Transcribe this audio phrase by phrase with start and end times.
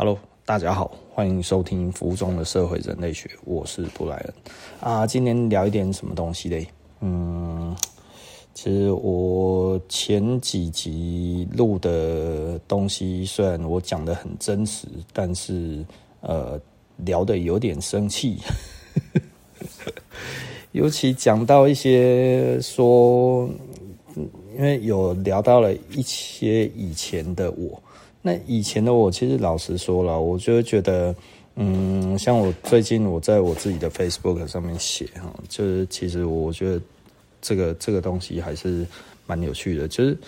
[0.00, 4.34] Hello，大家好，欢迎收听《浮中的社会人类学》，我是布莱恩
[4.78, 5.04] 啊。
[5.04, 6.64] 今天聊一点什么东西嘞？
[7.00, 7.74] 嗯，
[8.54, 15.84] 其实我前几集录的东西，虽然我讲得很真实，但是
[16.20, 16.60] 呃，
[16.98, 18.38] 聊得有点生气，
[20.70, 23.50] 尤其讲到一些说，
[24.56, 27.82] 因为有聊到了一些以前的我。
[28.28, 31.14] 那以前的我，其实老实说了，我就会觉得，
[31.56, 36.78] 嗯，像我最近我在我自己的 Facebook 上面写哈，就是其实我觉得
[37.40, 38.86] 这个这个东西还是
[39.26, 40.18] 蛮有趣的，就是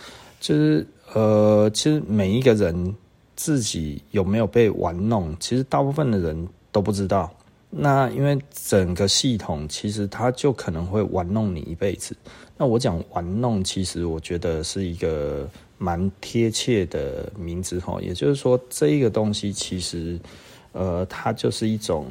[0.40, 2.96] 就是呃，其实每一个人
[3.36, 7.30] 自己有没有被玩弄，其实大部分的人都不知道。
[7.68, 12.16] 那因为整个系统其实它就可能会玩弄你一辈子。
[12.56, 15.46] 那我讲玩弄，其实我觉得是一个。
[15.82, 20.20] 蛮贴切的名字哈，也就是说，这一个东西其实，
[20.72, 22.06] 呃，它就是一种，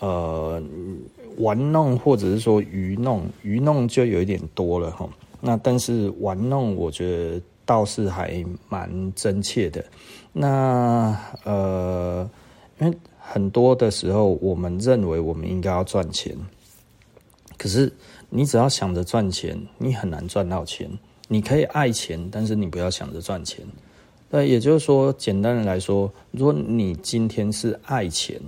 [0.00, 0.60] 呃，
[1.38, 5.08] 玩弄或者是说愚弄，愚弄就有一点多了哈。
[5.40, 9.84] 那但是玩弄，我觉得倒是还蛮真切的。
[10.32, 12.28] 那呃，
[12.80, 16.36] 因为很多的时候，我们认为我们应该要赚钱，
[17.56, 17.92] 可是
[18.28, 20.90] 你只要想着赚钱，你很难赚到钱。
[21.28, 23.64] 你可以爱钱，但是你不要想着赚钱。
[24.28, 28.40] 那也就是说，简单的来说，如果你今天是爱钱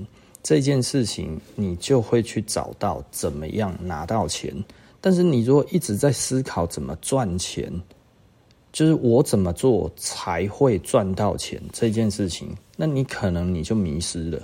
[0.42, 4.55] 这件事情，你就会去找到怎么样拿到钱。
[5.00, 7.70] 但是你如果一直在思考怎么赚钱，
[8.72, 14.41] 就是我怎么做才会赚到钱这件事情，那你可能你就迷失了。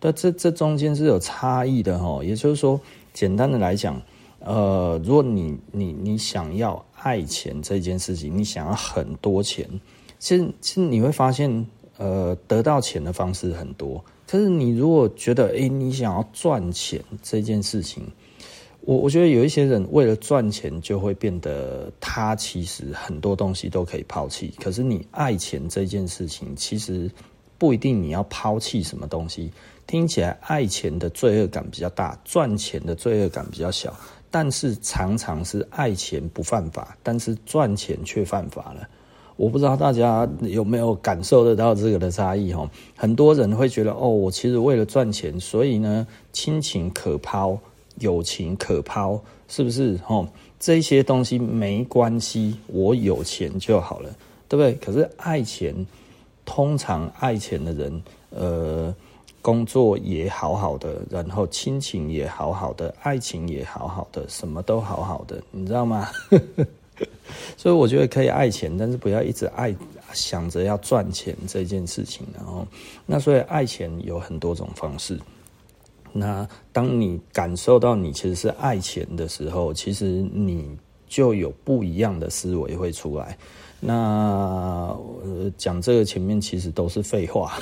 [0.00, 2.22] 但这这中间是有差异的哈。
[2.22, 2.80] 也就是说，
[3.12, 4.00] 简单的来讲。
[4.40, 9.68] 呃，如果你你你想要爱钱这件事情，你想要很多钱，
[10.18, 14.04] 其实其实你会发现，呃，得到钱的方式很多。
[14.26, 18.04] 可是你如果觉得，诶，你想要赚钱这件事情，
[18.82, 24.52] 我我觉得有一些人为了赚钱，就会变得他其实很多东西都可以抛弃。
[24.60, 27.10] 可是你爱钱这件事情，其实
[27.56, 29.50] 不一定你要抛弃什么东西。
[29.86, 33.96] 听起来爱钱的罪恶感比较大，赚钱的罪恶感比较小。
[34.30, 38.88] 但是常常是爱钱不犯法，但是赚钱却犯法了。
[39.36, 42.68] 我不知道大家有没有感受得到这个的差异哈？
[42.96, 47.56] 很多人会觉得哦，我其实为了赚钱，所以呢，亲情可抛，
[48.00, 49.96] 友情可抛，是不是？
[49.98, 50.26] 哈，
[50.58, 54.10] 这些东西没关系，我有钱就好了，
[54.48, 54.74] 对不对？
[54.74, 55.86] 可是爱钱，
[56.44, 58.94] 通常爱钱的人，呃。
[59.40, 66.08] 工作也好好的，然后亲情也好好的，爱情也好好的，什么都好好的，你知道吗？
[67.56, 69.74] 所以我觉得可以爱钱，但是不要一直爱
[70.12, 72.26] 想着要赚钱这件事情。
[72.34, 72.66] 然后，
[73.06, 75.18] 那所以爱钱有很多种方式。
[76.12, 80.76] 那当你感受到你其实是爱钱的时候，其实你
[81.06, 83.36] 就有不一样的思维会出来。
[83.78, 83.94] 那
[85.22, 87.58] 呃，讲这个前面其实都是废话。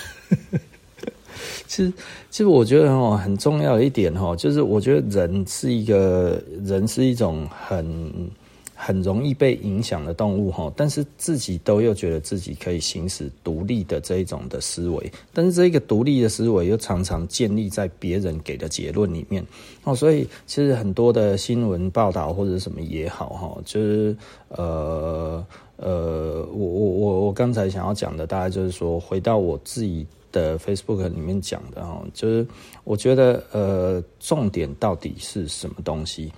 [1.66, 1.92] 其实，
[2.30, 8.30] 其实我觉得哦，很重要一点哈，就是我觉得人是一个人是一种很
[8.74, 19.42] 很容易被影响的动物哈，但是自己都又觉得自己可以行使独立的这一种的思维，但是这个独立的思维又常常建立在别人给的结论里面
[19.84, 24.16] 哦，所以其实很多的新闻报道或者什么也好哈，就是
[24.48, 25.44] 呃
[25.78, 30.06] 呃，我我我我刚才想要讲的大概就是说，回到我自己。
[30.36, 32.46] 的 Facebook 里面讲的哈，就是
[32.84, 36.30] 我觉得呃，重点到底是什么东西？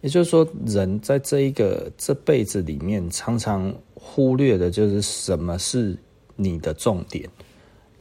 [0.00, 5.96] 也就是说，人在这一个这辈子里面，常常忽略的就是什么是
[6.36, 7.30] 你的重点。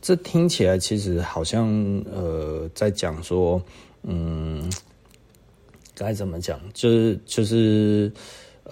[0.01, 1.69] 这听起来其实好像
[2.11, 3.61] 呃，在讲说，
[4.01, 4.69] 嗯，
[5.95, 6.59] 该怎么讲？
[6.73, 8.11] 就是就是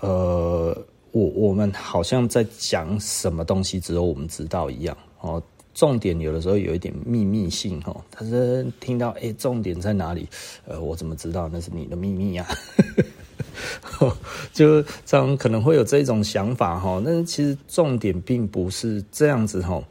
[0.02, 0.76] 呃，
[1.12, 5.42] 我我们好像在讲什么东西只有我们知道一样哦。
[5.74, 10.28] 重点有的时候有一点秘密性哈，他是听到哎，重点在哪里？
[10.66, 12.46] 呃，我怎么知道那是你的秘密 呀？
[14.54, 19.82] 就这样可能会有这种想法哈，但是其实重点并不是这样子哈。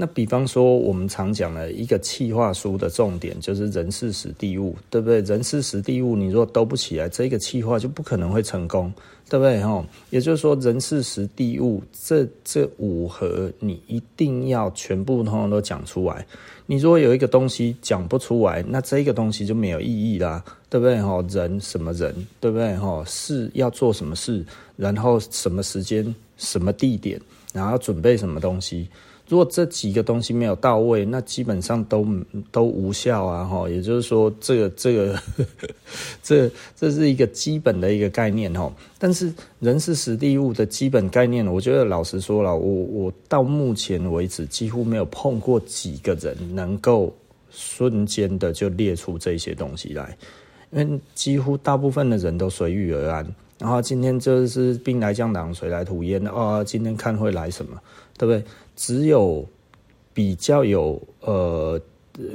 [0.00, 5.20] 那比方说，我们常讲的一个企划书的重点就是人事时地物，对不对？
[5.20, 8.90] 人事时地物，你如果兜不起来，这个企划就不可能会成功，
[9.28, 9.60] 对不对？
[9.62, 16.26] 哈，也就是说，人事时地物这这五合，你一定要全部通通都讲出来。
[16.64, 20.98] 你如果有一个东西讲不出来，那这个东西就没有意义啦，对不对？
[21.02, 22.74] 哈，人什么人，对不对？
[22.78, 24.42] 哈，事要做什么事，
[24.76, 27.20] 然后什么时间、什么地点，
[27.52, 28.88] 然后准备什么东西。
[29.30, 32.04] 如果这几个东西没有到位，那基本上都
[32.50, 33.44] 都无效啊！
[33.44, 35.16] 哈，也就是说，这个 这个
[36.20, 38.74] 这这是一个基本的一个概念哈。
[38.98, 47.14] 但是人事时地物的基本概念，我觉得老实说了，我我到目前为止几乎没有碰过几个人能够
[47.52, 50.18] 瞬间的就列出这些东西来，
[50.72, 53.24] 因为几乎大部分的人都随遇而安。
[53.60, 56.64] 然后今天就是兵来将挡，水来土掩啊！
[56.64, 57.78] 今天看会来什么，
[58.16, 58.42] 对不对？
[58.80, 59.46] 只有
[60.14, 61.78] 比较有呃，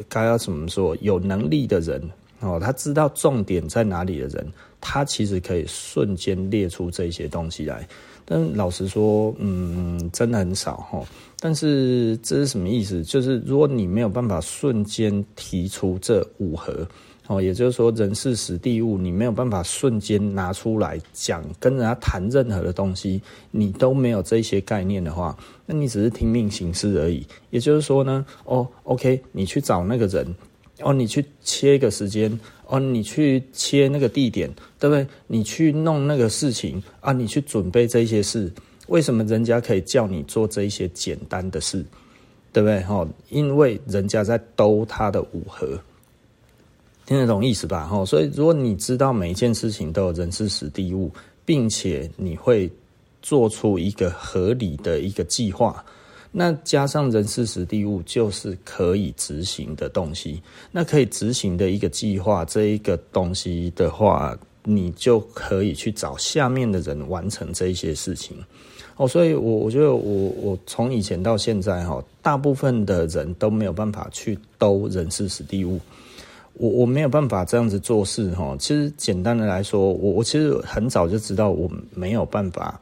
[0.07, 1.99] 该要怎么说，有能力的人
[2.39, 4.47] 哦，他知道重点在哪里的人，
[4.79, 7.87] 他其实可以瞬间列出这些东西来。
[8.25, 11.03] 但老实说，嗯，真的很少哈。
[11.39, 13.03] 但是这是什么意思？
[13.03, 16.87] 就是如果你没有办法瞬间提出这五盒。
[17.27, 23.19] 哦，也就是说，人事时地物，你没有办法瞬间拿出来讲，跟人家谈任何的东西，
[23.49, 25.35] 你都没有这些概念的话，
[25.65, 27.25] 那你只是听命行事而已。
[27.49, 30.35] 也就是说呢，哦，OK，你去找那个人，
[30.81, 34.47] 哦，你去切一个时间，哦，你去切那个地点，
[34.79, 35.07] 对不对？
[35.25, 38.53] 你去弄那个事情啊，你去准备这些事，
[38.85, 41.83] 为什么人家可以叫你做这一些简单的事，
[42.53, 42.83] 对不对？
[42.83, 45.75] 哦，因为人家在兜他的五合。
[47.05, 47.89] 听得懂意思吧？
[48.05, 51.11] 所以如果你知道每一件事情都有人事时地物，
[51.45, 52.67] 并且你会
[53.21, 55.85] 做出一个合理的一个计划，
[56.31, 60.41] 那加上人事时地物就是可以执行的东西。
[60.71, 68.35] 那可以执行的一个计划，这一个东西的话，你就可以去找下面的人完成这一些事情。
[68.97, 75.79] 哦，所以我我觉得我我从以前到现在哈，大部分的人都没有办法去兜人事时地物。
[76.57, 78.55] 我我没有办法这样子做事哈。
[78.59, 82.79] 其实简单的来说，我我其实很早就知道我没有办法，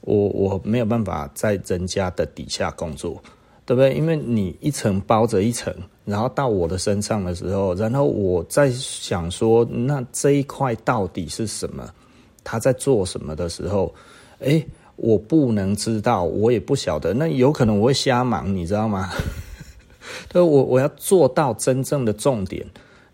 [0.00, 3.22] 我我没有办法在人家的底下工作，
[3.64, 3.94] 对不对？
[3.94, 5.72] 因为你一层包着一层，
[6.04, 11.88] 然后到我的身上的时候，然后我在想说，那这一块到底是什么？
[12.42, 13.94] 他在做什么的时候，
[14.38, 14.66] 诶，
[14.96, 19.10] 我不能知道，我也不晓得，那有可能我会瞎忙，你知道吗？
[20.30, 22.66] 对，我我要做到真正的重点。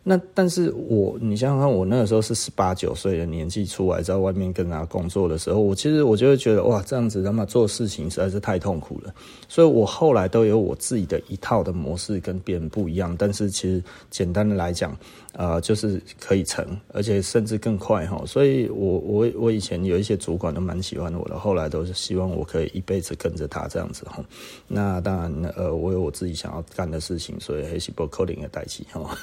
[0.07, 9.15] 那但是我，你想想看，我那个时候是十八九岁的年纪出来，在外面跟人家工作的时候，我其实我就会觉得哇，这样子他妈做事情实在是太痛苦了。
[9.49, 13.17] 所以我后来都有我自己的一套的模式，跟别人不一样。
[13.19, 14.95] 但是其实简单的来讲，
[15.33, 18.23] 呃，就是可以成，而且甚至更快哈。
[18.27, 24.23] 所以我我我以前有一些主管都蛮喜欢我的，后来都是希望我可以一辈子跟着他这样子哈。
[24.69, 29.17] 那当然，呃，我有我自己想要干的事情，所以还是不扣零的代替哈。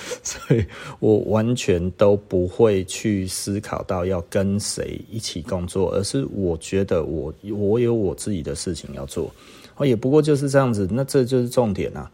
[0.22, 0.64] 所以
[1.00, 9.32] 我完全都不会去思考到要跟谁一起工作，而是我觉得我我有我自己的事情要做，
[9.76, 12.10] 哦，也不过就是这样子，那这就是重点啊，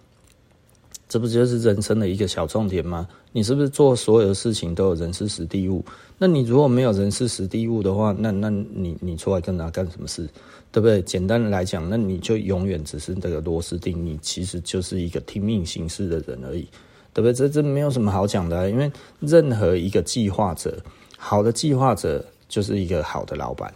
[1.09, 3.07] 这不就是人生的一个小重点吗？
[3.33, 5.85] 你是不是做所有的事情都有人事时地物？
[6.17, 10.29] 那你如果没有人事时地物的话，那那你你出来跟他干什么事？
[10.71, 11.01] 对不对？
[11.03, 16.67] 简单的来讲，那你就永远只是那个螺丝钉，你其实就是一个听命行事的人而已。
[17.15, 17.33] 对不对？
[17.33, 20.77] 这这没有什么好讲的，因为任何一个计划者，
[21.17, 23.73] 好的计划者就是一个好的老板，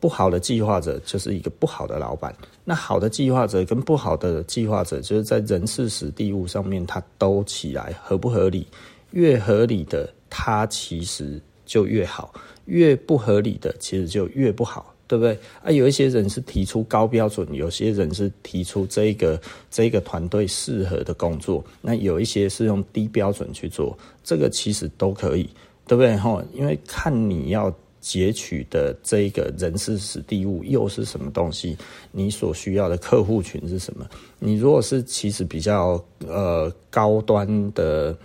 [0.00, 2.34] 不好的计划者就是一个不好的老板。
[2.64, 8.66] 那好的计划者跟不好的计划者，就是在人事时地物上面，它都起来合不合理？
[9.12, 12.32] 越合理的，它其实就越好；
[12.64, 14.91] 越不合理的，其实就越不好。
[15.12, 15.70] 对不对啊？
[15.70, 19.38] 有一些人是提出高标准，有些人是提出这个
[19.70, 25.46] 这个团队适合的工作，那有一些是用低标准去做，这个其实都可以，
[25.86, 26.16] 对不对？
[26.16, 31.76] 哈，因为看你要截取的这一个人事史地物又是什么东西，
[32.10, 34.08] 你所需要的客户群是什么？
[34.38, 38.16] 你如果是其实比较呃高端的，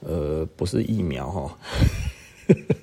[0.00, 1.58] 呃，不是疫苗哈。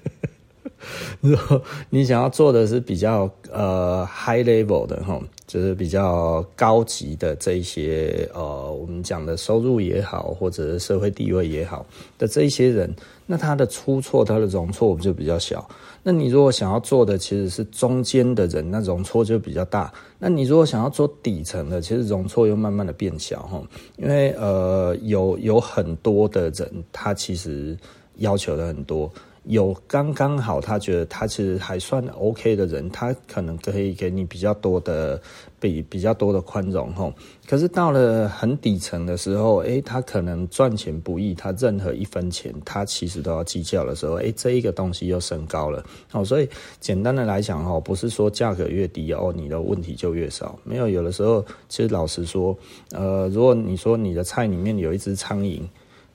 [1.22, 11.86] 如 果你想要做的是比较呃 high level 的哈，就是比较高级的这一些呃，我们讲的收入也好，或者是社会地位也好
[12.18, 12.94] 的这一些人，
[13.26, 15.68] 那他的出错，他的容错我们就比较小。
[16.04, 19.92] 那你如果想要做的其实是中间的人，那容错就比较大。
[20.20, 23.62] 那你如果想要做底层的，其实容错又慢慢的变小哈，
[23.98, 27.76] 因为呃有有很多的人，他其实
[28.18, 29.12] 要求的很多。
[29.48, 35.22] 有刚刚好，他觉得他其实还算 OK 的人，他可能可以给你比较多的
[35.60, 37.14] 比比较多的宽容吼。
[37.48, 46.26] 可是到了很底层的时候，诶，他可能赚钱不易，他任何一分钱他其实都要计较的时候，诶，这一个东西又升高了哦。
[46.26, 46.50] 所以
[46.80, 50.58] 简单的来讲哈，不是说价格越低哦，你的问题就越少。
[50.64, 52.58] 没有，有的时候其实老实说，
[52.92, 55.62] 呃，如果你说你的菜里面有一只苍蝇。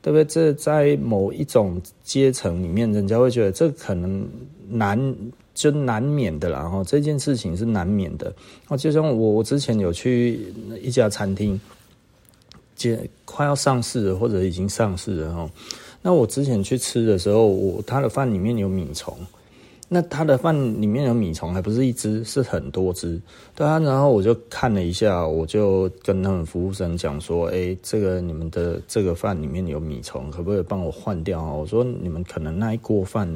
[0.02, 0.24] 对不对？
[0.24, 4.26] 这在某一种阶层里面，人家会觉得这可能
[4.68, 5.14] 难，
[5.54, 6.62] 就难免的啦。
[6.68, 8.32] 哈，这件事情是难免的。
[8.68, 10.40] 哦，就像我，我之前有去
[10.80, 11.60] 一家餐厅，
[12.74, 15.50] 接快要上市了，或者已经上市了哈。
[16.02, 19.16] 那我之前去吃的时候，我他的饭里面有米虫。
[19.92, 23.20] 那他的饭里面有米虫，还不是一只，是很多只，
[23.56, 23.76] 对啊。
[23.80, 33.28] 然后我就看了一下，我就跟他们服务生讲说：“哎，这个你们的这个饭里面有米虫，可不可以帮我换掉？”我说：“你们可能那一锅饭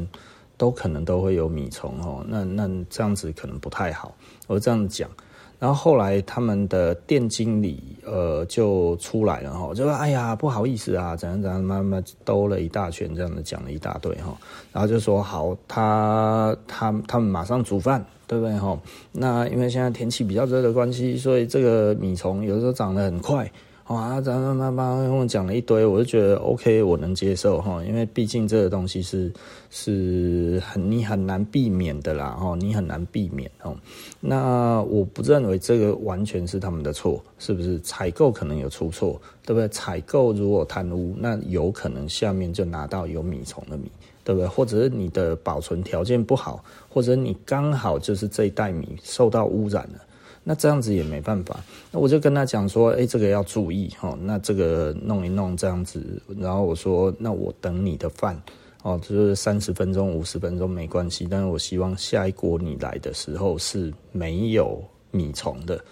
[0.57, 5.11] 都可能都会有米虫哦，那那这样子可能不太好。”我这样讲。
[5.59, 14.37] 然后后来他们的店经理呃就出来了哈，就说哎呀不好意思啊，怎样怎样，慢慢兜了一大圈，这样的讲了一大堆哈，
[14.73, 18.79] 然后就说好，他他他们马上煮饭，对不对哈？
[19.13, 23.51] 那因为现在天气比较热的关系，所以这个米虫有时候长得很快。
[23.89, 29.31] 哇，咱们妈妈跟我讲了一堆，我就觉得 OK，我能接受哈，因为毕竟这个东西是
[29.69, 33.77] 是很你很难避免的啦哈，你很难避免哦。
[34.21, 37.79] 那我不认为这个完全是他们的错，是不是？
[37.81, 39.69] 采购可能有出错，对不对？
[39.69, 43.93] 采购如果贪污，那有可能下面就拿到有米虫的米，
[44.25, 44.49] 对不对？
[44.49, 50.01] 或者是你的保存条件不好，或者你刚好就是这一袋米受到污染了。
[50.47, 51.59] 那这样子也没办法，
[51.91, 58.39] 那我就跟他讲说，哎，这个要注意哈，那这个弄一弄这样子，然后我说，那我等你的饭
[58.83, 65.83] 哦，就是三十分钟、五十分钟没关系，但是我希望下一锅你来的时候是没有米虫的。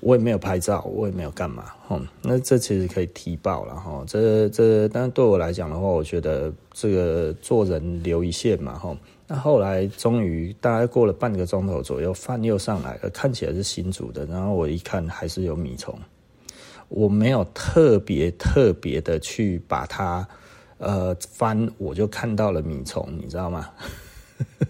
[0.00, 8.96] 我也没有拍照，我也没有干嘛，哈，那这其实可以提报了，哈，这这，但是对我来讲的话，我觉得这个做人留一线嘛，哈。
[9.32, 15.98] 那后来终于大概过了半个钟头左右，饭又上来了，看起来是新煮的，然后我一看还是有米虫，
[16.90, 20.28] 我没有特别特别的去把它
[20.76, 23.70] 呃翻，我就看到了米虫，你知道吗？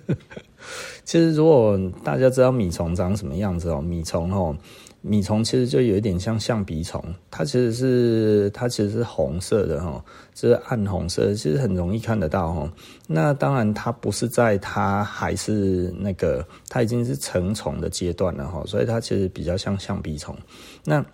[1.05, 4.57] 其实如果大家知道米虫长什么样子哦，米虫哦。
[5.05, 12.73] 米虫其实就有一点像象鼻虫，它其实是它其实是红色的哈，是暗红色，其实很容易看得到哈。
[13.09, 20.37] 那当然它不是在它还是那个它已经是成虫的阶段了哈，所以它其实比较像象鼻虫。
[20.85, 21.05] 那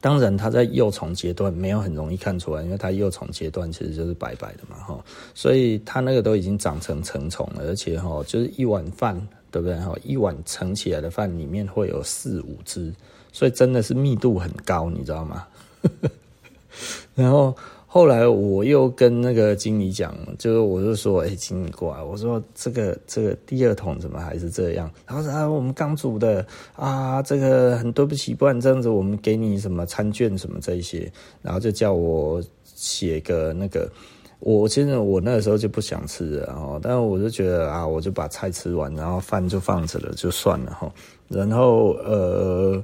[0.00, 9.20] 当然它在幼虫阶段没有很容易看出来，因为它幼虫阶段其实就是白白的嘛哈，所以它那个都已经长成成虫了，而且哈就是一碗饭。
[9.50, 9.76] 对不对？
[9.78, 12.92] 哈，一碗盛起来的饭里面会有四五只，
[13.32, 15.46] 所以真的是密度很高，你知道吗？
[17.14, 24.90] 然后后来我又跟那个经理讲，就是我就说，哎，经理过来，我说这个这个第二桶怎么还是这样？
[25.06, 31.10] 然后说啊，我们刚煮的啊，这个很对不起，不然这样子我们给你什么餐券什么这些，
[31.42, 33.90] 然后就叫我写个那个。
[34.40, 40.90] 我其实我那个时候就不想吃了，然后，但是我就觉得啊，我就把菜吃完，然后饭就放着了，就算了哈。
[41.28, 42.82] 然后呃，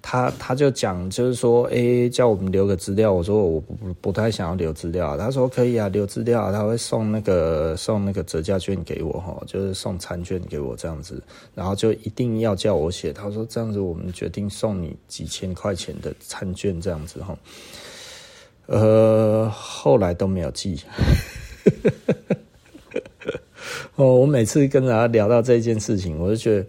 [0.00, 3.12] 他他就讲，就是说，哎，叫我们留个资料。
[3.12, 5.16] 我说我不不不太想要留资料。
[5.18, 11.20] 他说可以啊，留资料，他会送那个送那个折价券给我哈，就是送餐券给我这样子。
[11.52, 13.12] 然后就一定要叫我写。
[13.12, 17.36] 他说这样子，我们决定送你几千块钱的餐券这样子哈。
[18.66, 20.80] 呃，后来都没有寄。
[23.96, 26.66] 哦，我每次跟他聊到这件事情，我就觉得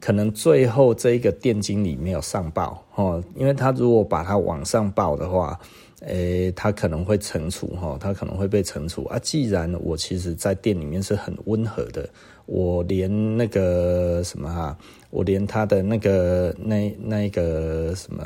[0.00, 5.58] 可能最后这一个店经理没有上报哦，因为他如果把他往上报的话，
[6.00, 9.18] 诶，他可能会惩处哈，他可能会被惩处啊。
[9.18, 12.08] 既然我其实在店里面是很温和的，
[12.46, 14.76] 我连那个什么哈，
[15.10, 18.24] 我连他的那个那那个什么。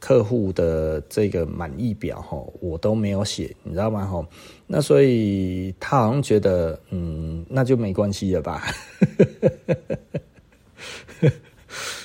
[0.00, 4.04] 客户的这个满意表哈，我都没有写，你知道吗？
[4.06, 4.26] 哈，
[4.66, 8.64] 那所以他好像觉得，嗯，那就没关系了吧？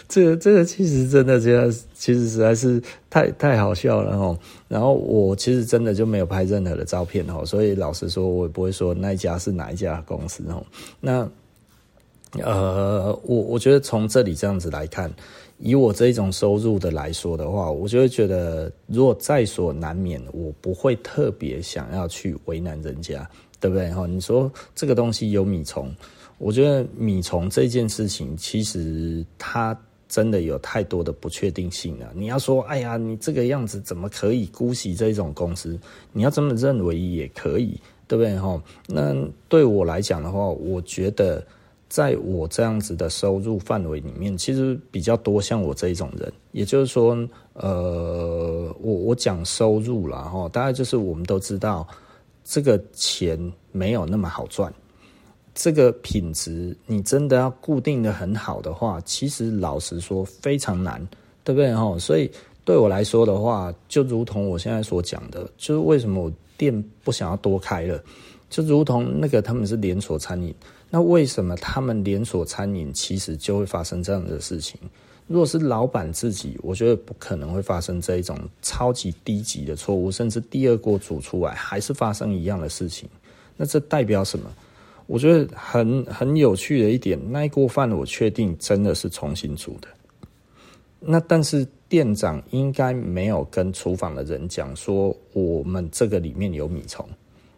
[0.09, 4.37] 这个这个其实真的这样，其实实在是太太好笑了哈。
[4.67, 10.61] 然后我其实真的就没有拍任何的照片哈，所以老实说，我也不会说那一家是哪一家公司哈。
[10.99, 11.29] 那
[12.43, 15.09] 呃，我我觉得从这里这样子来看。
[15.57, 23.27] 以我这种收入的来说的话，我就会觉得，如果在所难免，我不会特别想要去为难人家。
[23.57, 23.89] 对不对？
[23.89, 25.91] 哈，你说这个东西有米虫，
[26.37, 29.75] 我觉得米虫这件事情其实它
[30.07, 32.11] 真的有太多的不确定性了。
[32.13, 35.79] 你要说，哎呀，你这个样子怎么可以姑息这种公司？
[36.11, 38.37] 你要这么认为也可以，对不对？
[38.37, 39.15] 哈，那
[39.49, 41.43] 对我来讲的话，我觉得。
[41.87, 47.15] 在我这样子的收入范围里面，其实比较多像我这一种人，也就是说，
[47.53, 51.87] 呃，我我讲收入啦哈，大概就是我们都知道，
[52.43, 53.39] 这个钱
[53.71, 54.73] 没有那么好赚，
[55.53, 60.99] 这个品质你真的要固定的很好的话，其实老实说非常难，
[61.43, 61.97] 对不对哈？
[61.99, 62.29] 所以
[62.65, 68.03] 对我来说的话，就如同我现在所讲的，就是为什么我店不想要多开了，
[68.49, 70.53] 就如同那个他们是连锁餐饮。
[70.89, 74.79] 那为什么他们连锁餐饮其实就会发生这样的事情？
[75.27, 83.09] 如果是老板自己，我觉得不可能会发生这一种超级低级的错误，甚至第二锅煮出来还是发生一样的事情。
[83.57, 84.49] 那这代表什么？
[85.07, 89.87] 我觉得很很有趣的一点，那一锅饭我确定真的是重新煮的。
[90.99, 97.03] 那但是店长应该没有跟厨房的人讲说我们这个里面有米虫，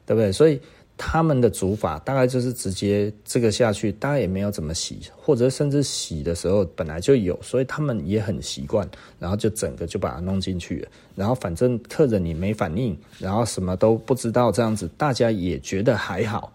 [0.06, 0.32] 对不对？
[0.32, 0.60] 所以。
[0.98, 8.90] 他们的煮法大概就是直接这个下去，大概也没有怎么洗，或者甚至洗的时候本来就有，所以他们也很习惯，
[9.20, 10.90] 然后就整个就把它弄进去了。
[11.16, 16.52] 然后反正客人你没反应，然后什么都不知道，这样子大家也觉得还好。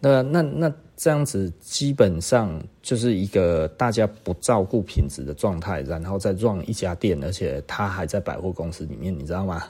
[0.00, 9.62] 那那那这样子基本上就是一个大家不照顾品质的状态，然后再 run 一家店，而且他还在百货公司里面，你知道吗？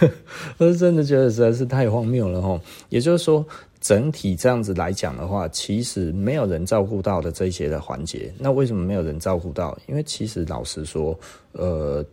[0.58, 2.60] 我是真的觉得实在是太荒谬了齁。
[2.88, 3.44] 也就是说，
[3.80, 8.32] 整体这样子来讲的话，其实没有人照顾到的这些的环节。
[8.38, 9.78] 那为什么没有人照顾到？
[9.86, 11.18] 因为其实老实说，
[11.52, 12.04] 呃，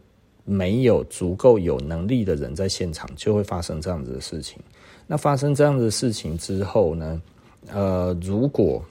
[0.43, 4.59] 没有足够有能力的人在现场，就会发生这样子的事情。
[5.07, 7.21] 那发生这样子的事情之后呢，
[7.71, 8.83] 呃，如果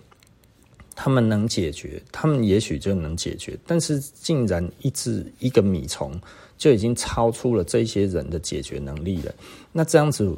[0.96, 3.58] 他们能解决，他们也许就能解决。
[3.66, 6.18] 但是竟然一只一个米虫。
[6.64, 9.30] 就已经超出了这些人的解决能力了。
[9.70, 10.34] 那这样子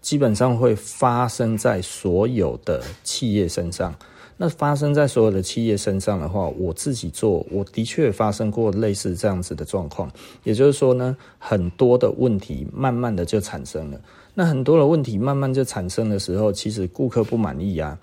[0.00, 3.94] 基本上会发生在所有的企业身上。
[4.38, 10.10] 那发生在所有的企业身上的话，我自己做，我的确发生过类似这样子的状况。
[10.42, 14.00] 也就是说呢，很多的问题慢慢的就产生了。
[14.32, 17.98] 那很多的问题慢慢就产生的时候，其实顾客不满意啊，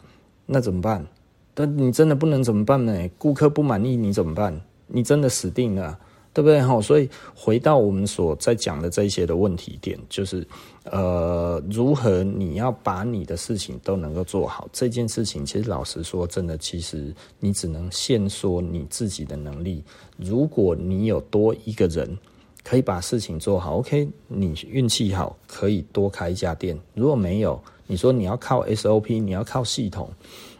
[0.45, 1.03] 那怎么办？
[1.55, 3.09] 但你真的不能怎么办呢？
[3.17, 4.61] 顾客不满意你怎么办？
[4.85, 5.97] 你真的死定了。
[6.33, 6.59] 对不对？
[6.61, 10.45] 哈，所以回到我们所在讲的这一些的问题点，就是，
[10.85, 19.83] 呃，如何你要把你的事情都能够做好这件事情，其实老实说，真的，其实你只能限缩你自己的能力。
[20.17, 22.17] 如果你有多一个人
[22.63, 26.75] 可以把事情做好，OK，你运气好，可以多开一家店。
[26.95, 30.09] 如果没有，你说你要靠 SOP，你要靠系统。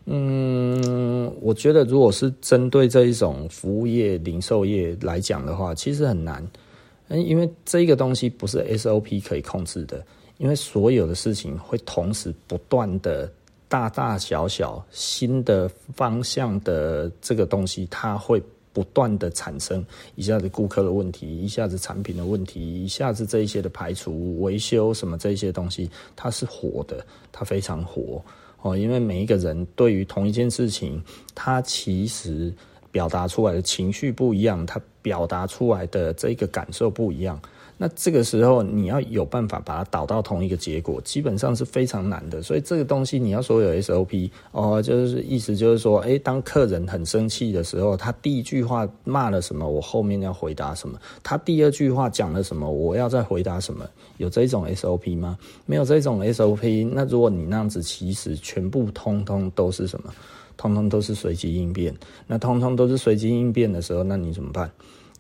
[0.06, 6.46] 嗯，我觉得如果是针对这一种服务业、零售业来讲的话，其实很难，
[7.10, 10.06] 因为这个东西不是 SOP 可以控制的，
[10.40, 13.32] 因为所有的事情会同时不断的
[13.70, 19.86] 大大小小新的方向的这个东西，它会不断的产生，
[20.16, 28.22] 一下子顾客的问题，一下子产品的问题，一下子这一些的排除、维修什么这些东西，它是活的，它非常活。
[28.64, 31.04] 哦，因为每一个人对于同一件事情，
[31.36, 32.52] 他其实
[32.92, 37.40] 表达出来的情绪不一样，他表达出来的这个感受不一样。
[37.84, 42.42] 那这个时候你要有办法把它导到同一个结果，基本上是非常难的。
[42.42, 53.86] 所以这个东西你要说有 SOP 哦，就是意思就是说，诶，当客人很生气的时候，他第一句话骂了什么，我后面要回答什么；他第二句话讲了什么，我要再回答什么。
[54.16, 55.38] 有这种 SOP 吗？
[55.66, 56.90] 没有这种 SOP。
[56.90, 60.14] 那如果你那样子，其实全部通通都是什么？
[60.56, 61.94] 通通都是随机应变。
[62.28, 64.72] 那通通都是随机应变的时候，那你怎么办？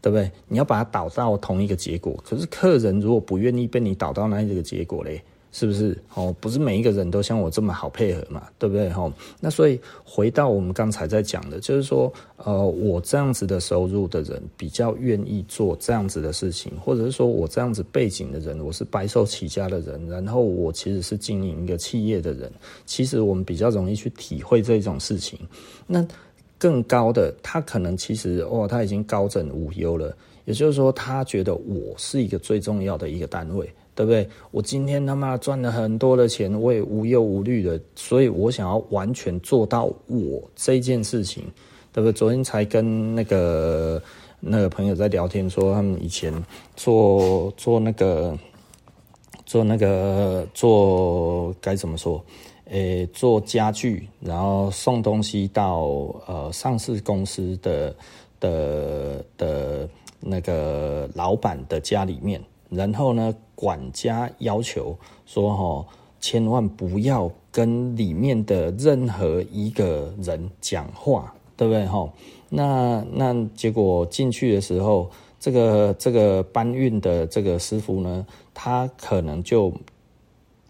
[0.03, 0.29] 对不对？
[0.49, 5.97] 你要把它导到同一个结果，可是客人如果不愿意被你导到那一个结果嘞，是不是？
[6.13, 8.89] 哦，不是每一个人都像我这么好配合嘛，对不对？
[8.89, 22.51] 哦，那所以回到我们刚才在讲的，就是说，呃，我这样子的收入的人比较愿意做这样子的事情，或者是说我这样子背景的人，我是白手起家的人，然后我其实是经营一个企业的人，
[22.85, 25.39] 其实我们比较容易去体会这种事情。
[25.87, 26.05] 那。
[26.63, 30.15] 更高的，他可能其实哦，他已经高枕无忧了。
[30.45, 34.25] 也就是说，他觉得我是一个最重要的一个单位，对不对？
[34.51, 41.43] 我今天他妈赚了很多的钱，我也无忧无虑的，所以我想要完全做到我这件事情，
[41.91, 42.13] 对不对？
[42.13, 44.01] 昨天才跟那个
[44.39, 46.33] 那个朋友在聊天，说他们以前
[46.77, 48.37] 做做那个。
[49.45, 52.23] 做那个做该怎么说？
[52.73, 55.83] 诶，做家具，然后送东西到
[56.25, 57.95] 呃上市公司的
[58.39, 59.87] 的的
[60.19, 65.85] 那个老板的家里面，然后呢，管家要求说哈，
[66.19, 72.11] 千万不要跟里面的任何一个人讲话，对不对哈？
[72.49, 75.07] 那那结果进去的时候，
[75.39, 79.71] 这个这个搬运的这个师傅呢，他可能就。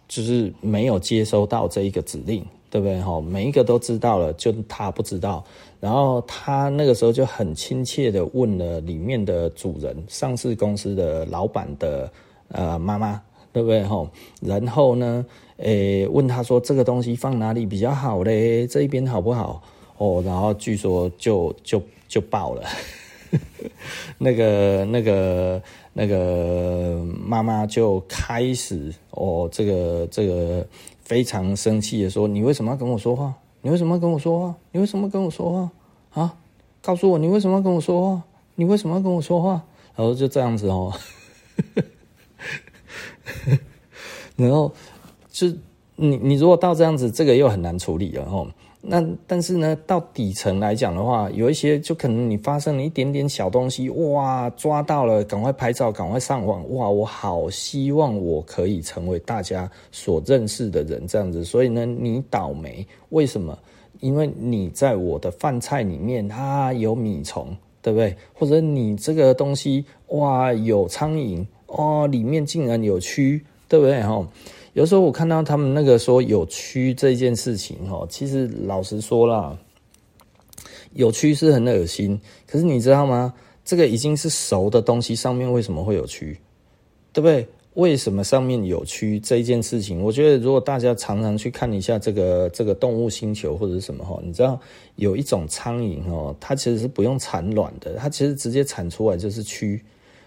[0.07, 3.01] 就是没有接收到这一个指令，对不对？
[3.01, 5.43] 哈，每一个都知道了，就他不知道。
[5.79, 12.11] 然后他那个时候就很亲切的问了里面的主人，上市公司的老板的
[12.49, 13.83] 呃妈妈，对不对？
[13.83, 15.25] 哈，然后呢，
[15.57, 18.65] 诶，问他说这个东西放哪里比较好嘞？
[18.65, 19.61] 这一边好不好？
[19.97, 22.63] 哦，然后据说就就就爆了，
[24.17, 25.61] 那个那个。
[25.95, 30.65] 那个妈妈就开始哦，这个这个
[31.03, 33.31] 非常生气的说：“你为什么要跟我说话？
[33.61, 34.55] 你为什么要跟我说话？
[34.71, 35.69] 你为什么要跟我说话？
[36.19, 36.35] 啊，
[36.81, 38.23] 告诉我你为什么要跟我说话？
[38.55, 39.61] 你为什么要跟我说话？”
[39.95, 40.91] 然后就这样子哦，
[44.35, 44.73] 然后
[45.29, 45.47] 就
[45.95, 48.47] 你你如果到这样子，这个又很难处理了哦。
[48.85, 61.45] 那但是呢，到底层来讲的话，有一些就可能你发生了一点点小东西，哇，抓到了，赶快拍照，赶快上网，哇，我好希望我可以成为大家所认识的人，这样子。
[61.45, 63.57] 所以呢，你倒霉，为什么？
[64.01, 68.13] 因为你在我的饭菜里面啊有米虫，对不对？
[68.33, 74.03] 或者你这个东西哇有苍蝇，哦，里面竟然有蛆，对不对？
[74.03, 74.27] 哈。
[74.73, 79.55] 有时候我看到他们那个说有蛆这件事情，哈，其实老实说啦，
[80.93, 82.19] 有蛆是很恶心。
[82.47, 83.31] 可是你知道吗？
[83.63, 86.35] 这个已经是熟的东西，上面为什么会有蛆？
[87.13, 87.47] 对不对？
[87.75, 90.01] 为什么上面有蛆这一件事情？
[90.01, 94.59] 我觉得如果大家常常去看一下这个这个动物星球或者是什么哈，你知道
[94.95, 99.79] 有一种苍蝇哦，它其实是不用产卵的，它其实直接产出来就是蛆。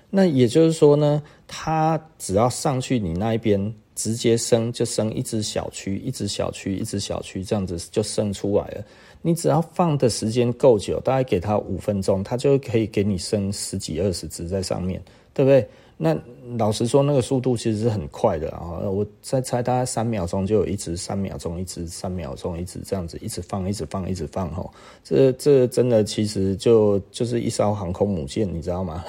[0.08, 3.74] 那也就是说呢，它只要上去你那一边。
[3.96, 8.84] 直接生就生一只小蛆，一只小蛆，一只小蛆，这样子就生出来了。
[9.22, 15.02] 你只要放的时间够久，大概给它五分钟，它就可以给你生十几二十只在上面，
[15.34, 15.66] 对不对？
[15.98, 16.14] 那
[16.58, 18.78] 老实说，那个速度其实是很快的啊！
[18.80, 24.70] 我再猜，大概三秒钟就有一只，三秒钟一只，三秒钟一只，这样子一直放，一直放，一直放，吼！
[25.02, 29.02] 这这真的其实就就是一艘航空母舰，你知道吗？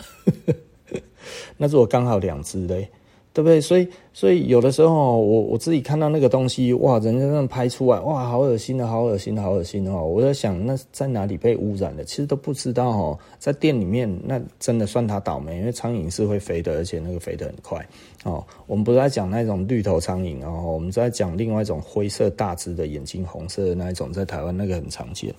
[1.57, 2.89] 那如果刚好两只嘞？
[3.37, 3.61] 对不对？
[3.61, 10.03] 所以，所以有的时候，我我自己看到那个东西，哇，人家这样拍出来，哇，好恶心的，好恶心的，好恶心的哦！
[10.03, 12.03] 我在想，那在哪里被污染的？
[12.03, 13.19] 其实都不知道哦。
[13.37, 17.87] 在店里面，那真的算他倒霉，因为苍蝇是会飞的，而且那个飞得很快
[18.23, 18.43] 哦。
[18.65, 25.31] 我们不是在讲那种绿头苍蝇哦，我们在讲另外一种灰色大只的，眼睛红色的那一种，在台湾那个很常见。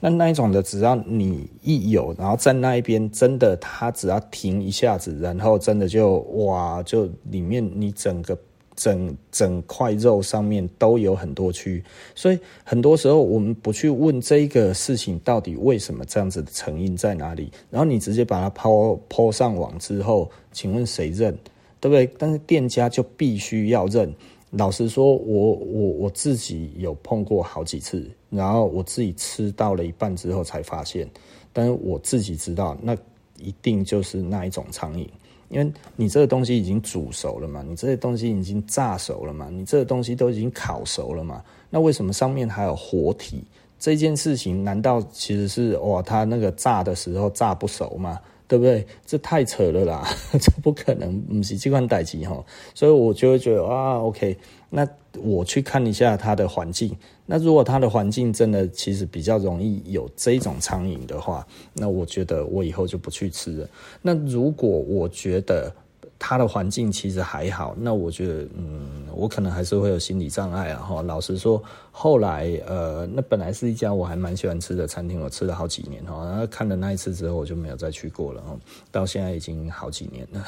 [0.00, 7.41] 那那一种的，只要你一有，然后在那一边，真的，它只要停一下子，然后真的就哇，就你。
[7.42, 8.38] 里面你整个
[8.76, 11.82] 整整块肉上面都有很多蛆，
[12.14, 21.36] 所以很多时候我们不去问这个事情到底为什么这样子的成因在哪里，然后你直接把它抛抛上网之后，请问谁认？
[21.80, 22.08] 对不对？
[22.16, 24.14] 但是店家就必须要认。
[24.50, 31.10] 老实说，我我我自己有碰过好几次，然后我自己吃到了一半之后才发现，
[31.52, 32.96] 但是我自己知道那
[33.38, 35.08] 一定就是那一种苍蝇。
[35.52, 43.44] 因为你这个东西已经煮熟了嘛，你这些东西已经炸熟了嘛，你这个东西都已经烤熟了嘛，那为什么上面还有活体？
[43.78, 48.18] 这件事情难道其实是哇，它那个炸的时候炸不熟吗？
[48.48, 48.86] 对不对？
[49.06, 50.06] 这太扯了啦，
[50.40, 52.42] 这不可能，不是这款代机哈。
[52.74, 54.36] 所以我就会觉得啊，OK，
[54.70, 54.86] 那
[55.20, 56.96] 我去看一下它的环境。
[57.26, 63.68] 那如果它的环境真的其实比较容易有这种苍蝇的话，那我觉得我以后就不去吃了。
[64.00, 65.72] 那如果我觉得
[66.18, 70.80] 它的环境其实还好，那我觉得嗯，我可能还是会有心理障碍啊。
[70.80, 76.24] 哈，老实说，后来呃，那本来是一家我还蛮喜欢吃的餐厅，我吃了好几年哈。
[76.24, 78.42] 然后看了那一次之后，我就没有再去过了。
[78.90, 80.46] 到现在已经好几年了。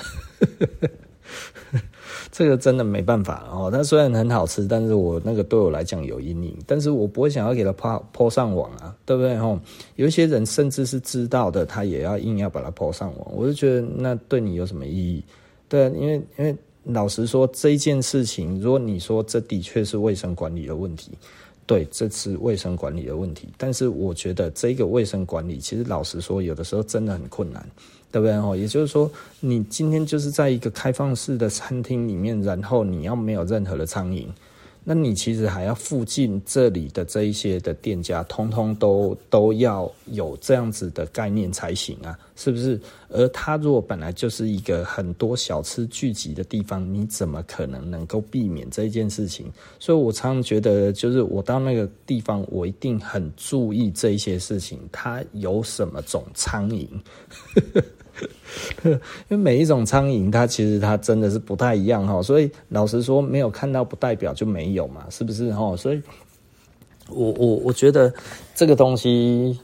[2.30, 3.70] 这个真的没办法哦。
[3.70, 6.56] 它虽然很好吃，但是我那个对我来讲有阴影。
[6.66, 9.36] 但是我不会想要给它抛抛上网啊，对不对？
[9.36, 9.58] 吼，
[9.96, 13.32] 有一些人甚至是知道的，他也要硬要把它抛上网。
[13.34, 15.24] 我就觉得那对你有什么意义？
[15.68, 21.12] 对，因为因为老实说，这件事情，如果你说这的确是卫生管理的问题，
[21.66, 23.48] 对，这是卫生管理的问题。
[23.56, 27.66] 但是我觉得这个卫生管理，其实老实说，有的时候真的很困难。
[28.14, 28.36] 对不对？
[28.36, 34.24] 哦，也就是说，你今天就是在一个开放式的餐厅里面，然后你要没有任何的苍蝇。
[34.86, 42.78] 那你其实还要附近这里的这一些的店家，通通都都要有这样子的概念才行啊，是不是？
[43.08, 49.50] 而它如果本来就是一个很多小吃聚集的地方，你怎么可能能够避免这一件事情？
[49.80, 56.86] 所以我常常觉得，就是我到那个地方，我一定很注意这一些事情，它有什么种苍蝇。
[58.84, 65.76] 因为每一种苍蝇，它其实它真的是不太一样哈，所以老实说，没有看到不代表就没有嘛，是不是哈？
[65.76, 66.02] 所以
[67.10, 68.12] 我我我觉得
[68.54, 69.58] 这个东西，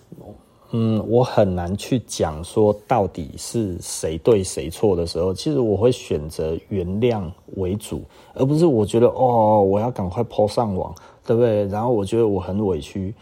[0.73, 7.23] 嗯，我很难去讲说到底是谁对谁错的时候，其实我会选择原谅
[7.57, 8.03] 为主，
[8.35, 11.67] 而不是我觉得哦，我要赶快抛上网，对不对？
[11.67, 13.15] 然后我觉得我很委屈。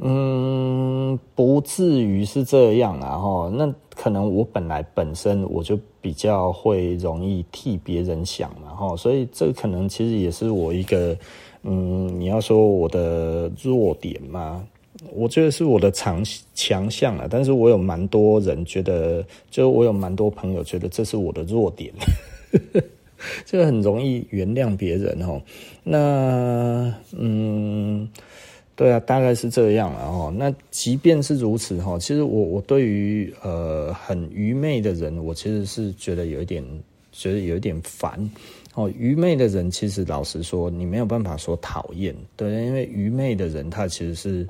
[0.00, 3.50] 嗯，不至于是这样啊，哈。
[3.52, 8.96] 那可能我本来本身我就比较会容易替别人想嘛，哈。
[8.96, 11.18] 所以这可能其实也是我一个，
[11.64, 14.64] 嗯，你要说我的弱点嘛，
[15.12, 17.26] 我觉得是我的强强项啊。
[17.28, 21.92] 但是我有蛮多人觉得，就我有蛮多朋友觉得这是我的弱点，
[23.44, 25.42] 这个很容易原谅别人哈。
[25.82, 28.08] 那嗯。
[28.78, 30.32] 对啊，大概是这样了哦。
[30.38, 36.64] 那即便是如此哈，其实我我对于呃很愚昧的人，我其实是觉得有一点
[37.10, 38.30] 觉得有一点烦
[38.74, 38.88] 哦。
[38.96, 44.46] 愚昧的人其实老实说，你没有办法说讨厌，对，因为愚昧的人他其实是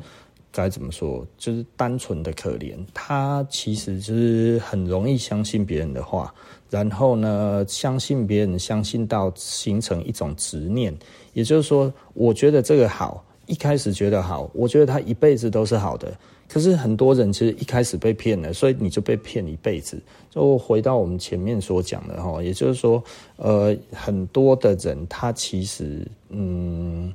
[0.53, 2.77] 该怎么说，就是单纯的可怜。
[2.93, 6.35] 他其实就是很容易相信别人的话，
[6.69, 10.95] 然后呢，相信别人，相信到形成一种执念。
[11.33, 13.25] 也就是说，我觉得这个好。
[13.49, 16.17] 一开始觉得好，我觉得他一辈子都是好的。
[16.49, 20.01] 可是很多人其实一开始被骗了，所以你就被骗一辈子。
[20.31, 23.03] 就回到我们前面所讲的哈，也就是说，
[23.37, 27.13] 呃，很多的人他其实，嗯，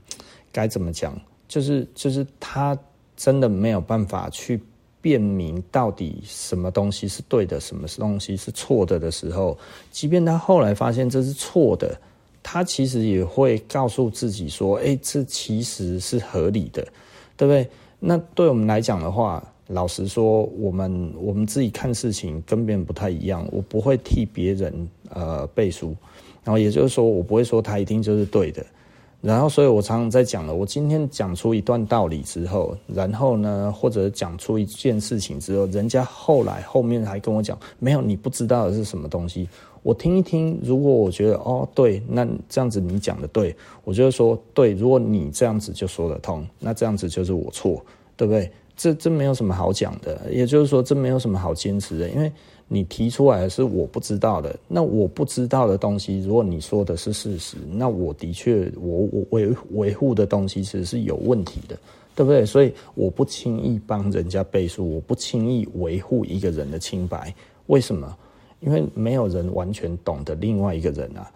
[0.51, 1.19] 该怎么讲？
[1.47, 2.77] 就是就是他
[3.15, 4.61] 真的没有办法去
[5.01, 9.57] 辨明到底什么东西是对的，什么东西是错的的时候，
[9.89, 11.95] 即便他后来发现这是错的。
[12.43, 16.85] 他其实也会告诉自己说：“哎，这其实是合理的，
[17.37, 17.67] 对不对？”
[18.05, 23.47] 那对我们来讲的话，老实说，我们我们自己看事情跟别人不太一样。
[23.49, 25.95] 我不会替别人呃背书，
[26.43, 28.63] 然后也就是说，我不会说他一定就是对的。
[29.21, 39.47] 然后，所以我常常在讲了，我今天讲出一段道理之后，然后呢，或者讲出一件事情之后，人家后来后面还跟我讲，没有，你不知道的是什么东西。
[39.83, 44.71] 我听一听，如果我觉得哦对，那这样子你讲的对，我就说对。
[44.71, 47.83] 如果你这样子就说得通，那这样子就是我错，
[48.15, 48.49] 对不对？
[48.75, 52.31] 这这没有什么好讲的，也就是说这没有什么好坚持的，因为
[52.67, 61.77] 你提出来是我不知道的，那我不知道的东西，如果你说的是事实，那我的确我我维维护的东西其实是有问题的，
[62.15, 62.45] 对不对？
[62.45, 67.35] 所以我不轻易帮人家背书，我不轻易维护一个人的清白，
[67.67, 68.17] 为什么？
[68.65, 71.29] 因为没有人完全懂得另外一个人啊，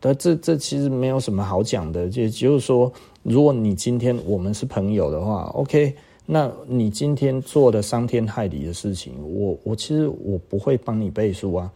[0.00, 2.90] 但这这其实没有什么好讲的，就就是说，
[3.22, 11.70] 如果你今天我们是朋友的话，OK，那你今天做的伤天害理的事情，我我其实我不会帮你背书啊，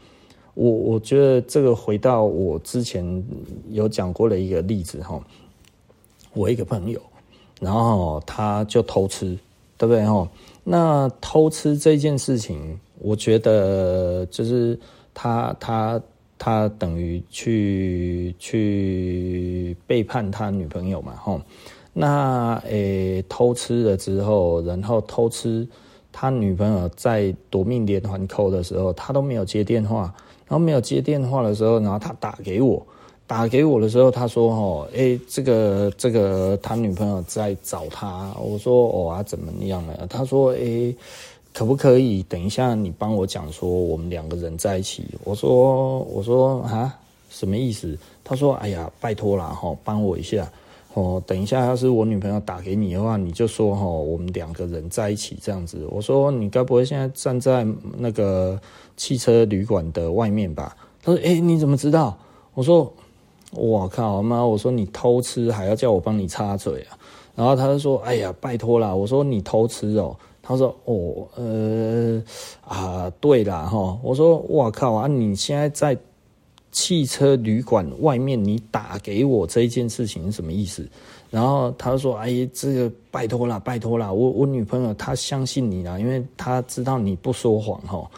[0.54, 3.22] 我我觉得这个回到我之前
[3.68, 5.22] 有讲过的一个例子哈，
[6.32, 6.98] 我一个朋友，
[7.60, 9.36] 然后他就偷吃，
[9.76, 10.26] 对不对哈？
[10.62, 12.80] 那偷吃这件事情。
[12.98, 14.78] 我觉得就是
[15.12, 16.00] 他他
[16.38, 21.40] 他等于去去背叛他女朋友嘛，吼。
[21.92, 25.66] 那诶、偷吃了之后，然后偷吃
[26.10, 30.12] 他女朋友在夺命连环扣的时候，他都没有接电话。
[30.46, 32.84] 然后没有接电话的时候，然后他打给我，
[33.26, 40.94] 打给我的时候，他说：“哦，诶，这个这个他女朋友在找他。”我说：“哦啊，怎么样了？”他说：“诶。”
[41.54, 45.04] 可不可以等一下你帮我讲说我们两个人在一起？
[45.22, 46.92] 我说我说啊，
[47.30, 47.96] 什么意思？
[48.24, 50.50] 他说哎呀，拜托啦哈，帮我一下
[50.94, 51.22] 哦。
[51.24, 55.86] 等一下要是我女朋友打给你的话，你就说哈，我们两个人在一起这样子。
[55.90, 57.64] 我说你该不会现在站在
[57.96, 58.60] 那个
[58.96, 60.76] 汽车旅馆的外面吧？
[61.04, 62.18] 他说哎，你怎么知道？
[62.54, 62.92] 我说
[63.52, 64.44] 我靠妈！
[64.44, 66.98] 我说你偷吃还要叫我帮你插嘴啊？
[67.36, 68.92] 然后他就说哎呀，拜托啦！
[68.92, 70.16] 我说你偷吃哦。
[70.46, 72.22] 他说：“哦，呃，
[72.60, 75.08] 啊，对啦，哈。”我说：“哇靠啊！
[75.08, 75.96] 你现在在
[76.70, 80.86] 汽车旅馆外面，你打给我这一件事情是什么意思？”
[81.30, 88.08] 然后他说：“哎，这个拜托啦，拜托啦，我我女朋友她相信你啦，因为她知道你不说谎哈。”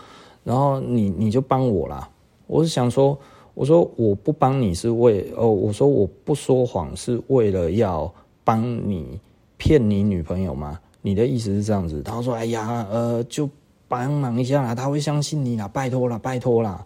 [0.42, 2.08] 然后你你就帮我啦。
[2.46, 3.18] 我是想说，
[3.54, 8.12] 我说我不帮你是为哦，我说我不说谎是为了要
[8.44, 9.18] 帮你
[9.56, 10.78] 骗你女朋友吗？
[11.06, 12.02] 你的意思是这样子？
[12.02, 13.48] 他说：“哎呀，呃，就
[13.86, 16.84] 帮忙一下啦，他会相信你啦，拜托啦，拜托啦。”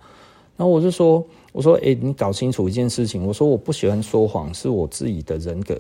[0.59, 3.27] 然后我就说：“我说，哎，你搞清楚一件事情。
[3.27, 5.75] 我说我不喜欢说谎，是我自己的人格，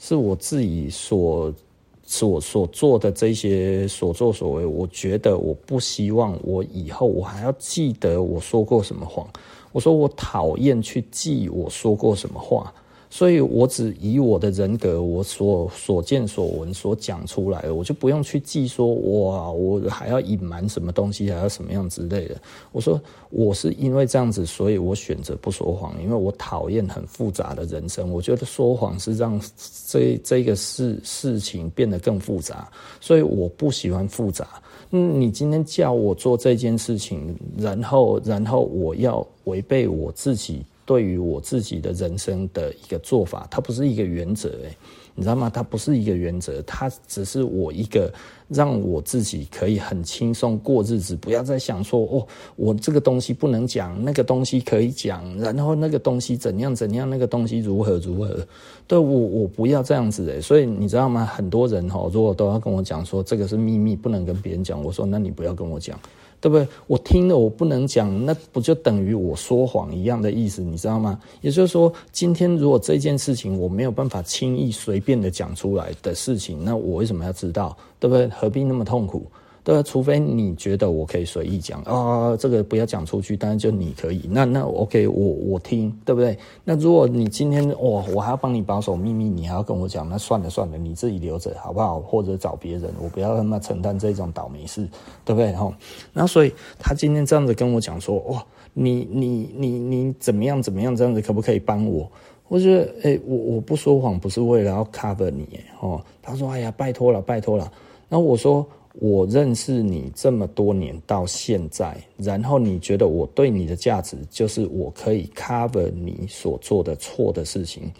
[0.00, 1.54] 是我自己所
[2.02, 4.66] 所所做的这些所作所为。
[4.66, 9.24] 我觉得我不希望我以后我还要记得我说过什么谎。”
[9.70, 12.72] 我说我讨厌去记我说过什么话，
[13.16, 22.36] 所以我只以我的人格，我所所见所闻所讲出来，我就不用去记说哇，我还要隐瞒什么东西，还要什么样之类的。
[22.72, 23.00] 我说
[23.30, 28.12] 我是因为这样子，所以我选择不说谎，因为我讨厌很复杂的人生。
[28.12, 29.40] 我觉得说谎是让
[29.86, 34.46] 这这个事事情变得更复杂，所以我不喜欢复杂。
[34.90, 44.74] 嗯，你今天叫我做这件事情，然后，然后我要违背我自己对于我自己的人生的一个做法，它不是一个原则，诶。
[45.18, 45.48] 你知道吗？
[45.48, 48.12] 它不是一个原则，它只是我一个
[48.48, 58.46] 让我自己可以很轻松过日子，不要再想说哦，我这个东西不能讲，那个东西可以讲，然后那个东西怎样怎样，那个东西如何如何。
[58.86, 60.38] 对，我我不要这样子诶。
[60.38, 61.24] 所以你知道吗？
[61.24, 65.98] 很多人哈，如果都要跟我讲说这个是秘密，不能跟别人讲，我说那你不要跟我讲。
[66.40, 66.66] 对不对？
[66.86, 71.18] 我听了我不能讲，那不就等于我说谎一样的意思，你知道吗？
[71.40, 77.76] 也就是说，今天如果这件事情我没有办法轻易随便的讲出来的事情，那我为什么要知道？
[77.98, 78.28] 对不对？
[78.28, 79.26] 何必那么痛苦？
[79.66, 86.38] 对，除非你觉得我可以随意讲啊、哦，这个不要讲出去，但是就你可以，那那 OK，我我听，对不对？
[86.62, 91.98] 那如果你今天哇、哦，我还要帮你保守秘密，你还要跟我讲，那算了算了，你自己留着好不好？
[91.98, 94.88] 或者找别人，我不要他妈承担这种倒霉事，
[95.24, 95.52] 对不对？
[95.52, 95.76] 哈，
[96.12, 98.40] 那所以他今天这样子跟我讲说，哇，
[98.72, 102.08] 你你你你怎么样怎么样这样子，可不可以帮我？
[102.46, 107.68] 我觉得，哎，我我不说谎不是为了要 cover 你，哦，他说，哎呀，拜托了，拜托了，
[108.08, 108.64] 然后我说。
[108.98, 117.92] 我认识你这么多年到现在，然后你觉得我对你的价值就是我可以 cover 你所做的错的事情。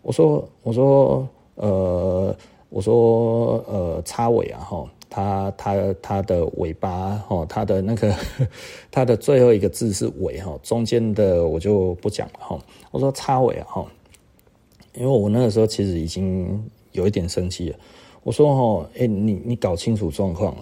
[0.00, 2.34] 我说，我说，呃，
[2.70, 8.14] 我说，呃，插尾啊，哈，它它它的尾巴，哈，它的那个
[8.90, 12.58] 它的最后一个字是尾，哈，中间的我就不讲了，哈。
[12.90, 13.86] 我说插尾啊，哈，
[14.94, 17.76] 因为我那个时候其实已经有一点生气了。
[18.22, 20.54] 我说哈，哎，你你搞清楚状况。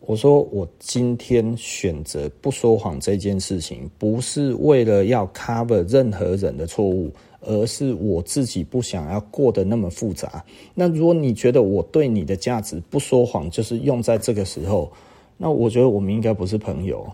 [0.00, 7.10] 我说我今天选择不说谎这件事情，不是为了要 cover 任何人的错误，
[7.40, 10.44] 而是我自己不想要过得那么复杂。
[10.74, 14.90] 那如果你觉得我对你的价值不说谎就是用在这个时候，
[15.36, 17.06] 那我觉得我们应该不是朋友。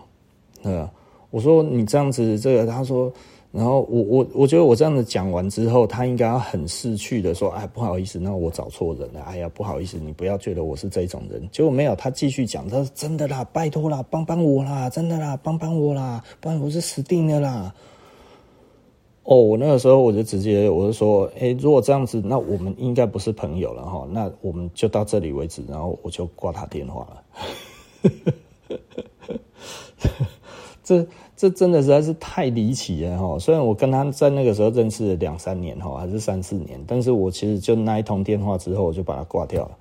[0.63, 0.89] 呃，
[1.29, 3.11] 我说你这样子，这个他说。
[3.57, 9.21] 然后我我我觉得我这样子讲完之后，他应该要很识趣的说：“哎，不好意思，那我找错人了。
[9.21, 17.73] 哎呀，不好意思，你不要觉得我是这种人。”结果没有，他继续讲：“他说真的啦，拜托啦，帮帮我啦，真的啦，帮帮我啦，不然我是死定了啦。”
[19.25, 24.07] 哦，我那个时候我就直接我就说：“哎，如果这样子，那我们应该不是朋友了哈。
[24.11, 27.23] 那我们就到这里为止。”然后我就挂他电话了。
[30.83, 31.03] 这
[31.37, 33.37] 这真的实在是太离奇了哈！
[33.37, 39.71] 虽然我跟他在那个时候认识了两三年哈，还是三四年，但是我其实就那一通电话之后，我就把他挂掉了。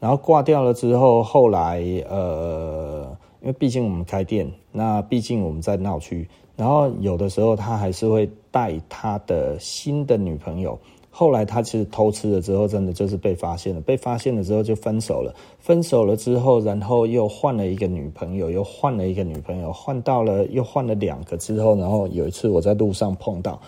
[0.00, 1.80] 然后挂掉了之后，后来
[2.10, 10.76] 呃，因为毕竟我们开店，那毕竟我们在闹区，然后有的时候他还是会带他的新的女朋友。
[11.18, 13.80] 后来他其实偷吃了之后，真的就是被发现了。
[13.80, 15.34] 被发现了之后就分手了。
[15.58, 23.60] 分手了之后，然后又换了一个女朋友，又换了一个女朋友，换到了又换了两个之后，然后有一次我在路上碰到，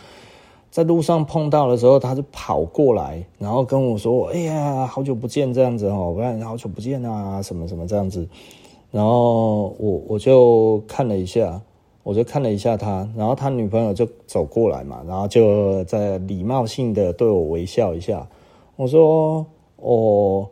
[0.71, 8.29] 在路上碰到的时候，他就跑过来，然后跟我说：“哎呀，好久不见，这样子哦，不然好久不见啊，什么什么这样子。”
[8.93, 11.61] 然后我我就看了一下。
[12.03, 18.27] 我就看了一下他，然后他女朋友就走过来嘛，然后就在礼貌性的对我微笑一下。
[18.77, 19.45] 我说
[19.77, 20.49] ：“哦，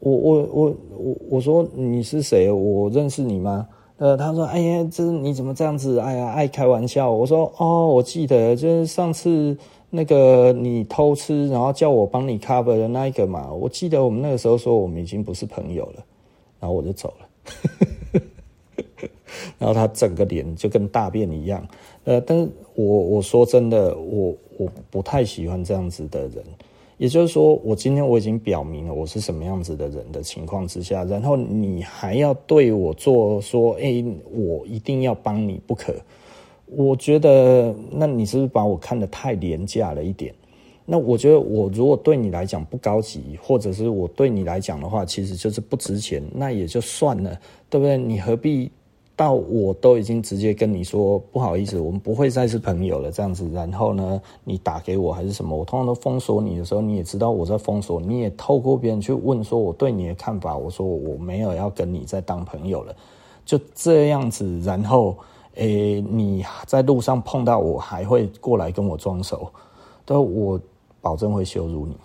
[0.00, 2.50] 我我我我我说你是谁？
[2.50, 6.00] 我认识你吗？”呃，他说：“哎呀，这你怎么这样子？
[6.00, 9.56] 哎呀，爱开玩笑。”我说：“哦，我记得就是上次
[9.90, 13.52] 那个你偷吃，然后叫我帮你 cover 的那一个嘛。
[13.52, 16.04] 我记得我们那个时候说我们已经不是朋友了，
[16.60, 17.28] 然后我就走了。”
[19.58, 21.66] 然后他整个脸就跟大便一样，
[22.04, 26.42] 呃，但是我我说真的，我我不太喜欢这样子的人，
[26.96, 35.94] 也就是说，我今天我已经表明了我是什么样子的人的情况之下，然后你还要对我做说，哎、我一定要帮你不可。
[36.66, 40.34] 我觉得，那你是不是把我看得太廉价了一点？
[40.84, 47.38] 那我觉得，我如果对你来讲不高级，或者是我对你来讲的话，其实就是不值钱，那也就算了，
[47.70, 47.96] 对不对？
[47.96, 48.70] 你何必？
[49.18, 53.50] 到我都已经直接跟你说不好意思，我们不会再是朋友了，这样子。
[53.52, 62.94] 然后呢，你打给我还是什么，我通常都封锁你的时候，你也知道我在封锁，你也透过别人去问说我对你的看法，我说我没有要跟你再当朋友了，
[63.44, 64.60] 就这样子。
[64.60, 65.16] 然后，
[65.56, 69.50] 诶、你在路上碰到我还会过来跟我装熟，
[70.04, 70.60] 都我
[71.00, 71.96] 保证会羞辱你。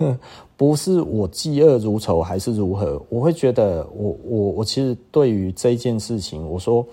[0.60, 3.00] 不是我嫉恶如仇还是如何？
[3.08, 6.86] 我会觉得我，我我其实对于这件事情，我说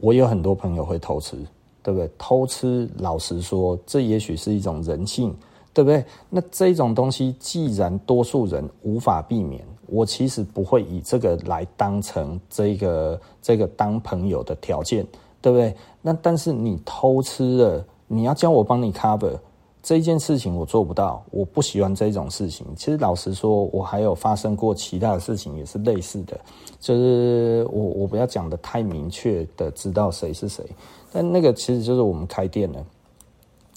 [0.00, 1.36] 我有很多朋友会偷吃，
[1.84, 2.10] 对不对？
[2.18, 5.32] 偷吃，老实说，这也许是一种人性，
[5.72, 6.04] 对不对？
[6.28, 15.06] 那这种东西，既然多数人无法避免，我其实不会以这个来当成这个这个当朋友的条件，
[15.40, 15.72] 对不对？
[16.02, 19.38] 那但是你偷吃了，你要叫我帮你 cover。
[19.86, 22.66] 这件事情我做不到，我不喜欢这种事情。
[22.74, 26.36] 其实老实说，我还有发生过其他的事情，也是类似的。
[26.80, 30.64] 就是我我不要讲得太明确的知道谁是谁，
[31.12, 32.84] 但那个其实就是我们开店了，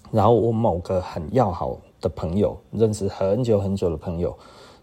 [0.09, 4.35] 然后我某个很要好的朋友，认识很久很久的朋友，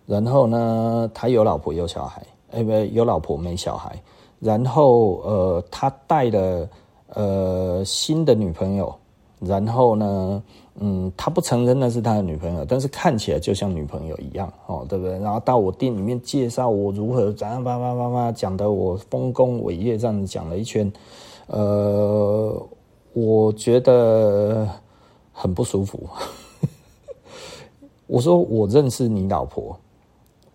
[0.06, 4.00] 然后呢，他有老婆有小孩，哎不有老婆没小孩，
[4.38, 6.68] 然后呃他带了
[7.08, 8.94] 呃新的女朋友，
[9.40, 10.40] 然后呢。
[10.78, 15.18] 嗯，他不承认那是他的女朋友，但是看起来就像女朋友一样，哦，对不对？
[15.20, 20.92] 然后到我店里面介绍我如何怎样叭叭叭叭讲的我丰功伟业这样子讲了一圈，
[21.46, 22.62] 呃，
[23.14, 24.68] 我觉得
[25.32, 25.98] 很不舒服。
[28.06, 29.74] 我说我认识你老婆，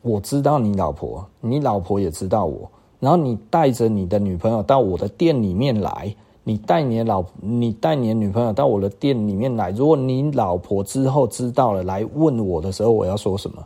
[0.04, 2.70] 我知道你老婆，你老婆也知道我，
[3.00, 6.16] 然后你带着你的女朋友到我的店里面来。
[6.44, 9.70] 你带你的老，你带你的女朋友到我的店里面来。
[9.72, 13.64] 如果你老婆之后知道了来问我的时候，我要说什么？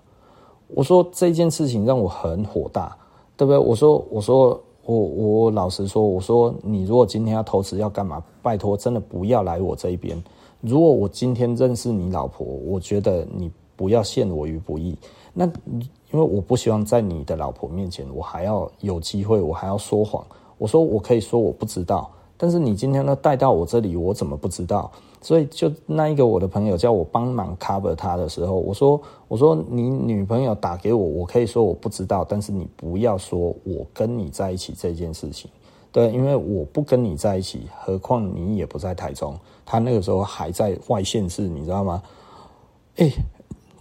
[0.67, 2.97] 我说这件事情让我很火大，
[3.37, 3.57] 对不对？
[3.57, 8.21] 我说，我说，我我老实说，我说你如果今天要偷吃要干嘛？
[8.41, 10.21] 拜托，真的不要来我这一边。
[10.59, 14.97] 如果我今天认识你老婆，我觉得你不要陷我于不义。
[15.33, 20.25] 那因为我不希望在你的老婆面前，我还要有机会，我还要说谎。
[20.57, 22.11] 我说我可以说我不知道。
[22.37, 24.91] 但是你今天呢带到我这里，我怎么不知道？
[25.21, 35.49] 所以就那一个我的朋友叫我帮忙 cover 他的时候，我说我说你女朋友打给我，我可以说我不知道，但是你不要说我跟你在一起这件事情，
[35.91, 42.03] 对，因为我不跟你在一起，何况你也不在台中，他那个时候还在外县市，你知道吗？
[42.97, 43.11] 哎，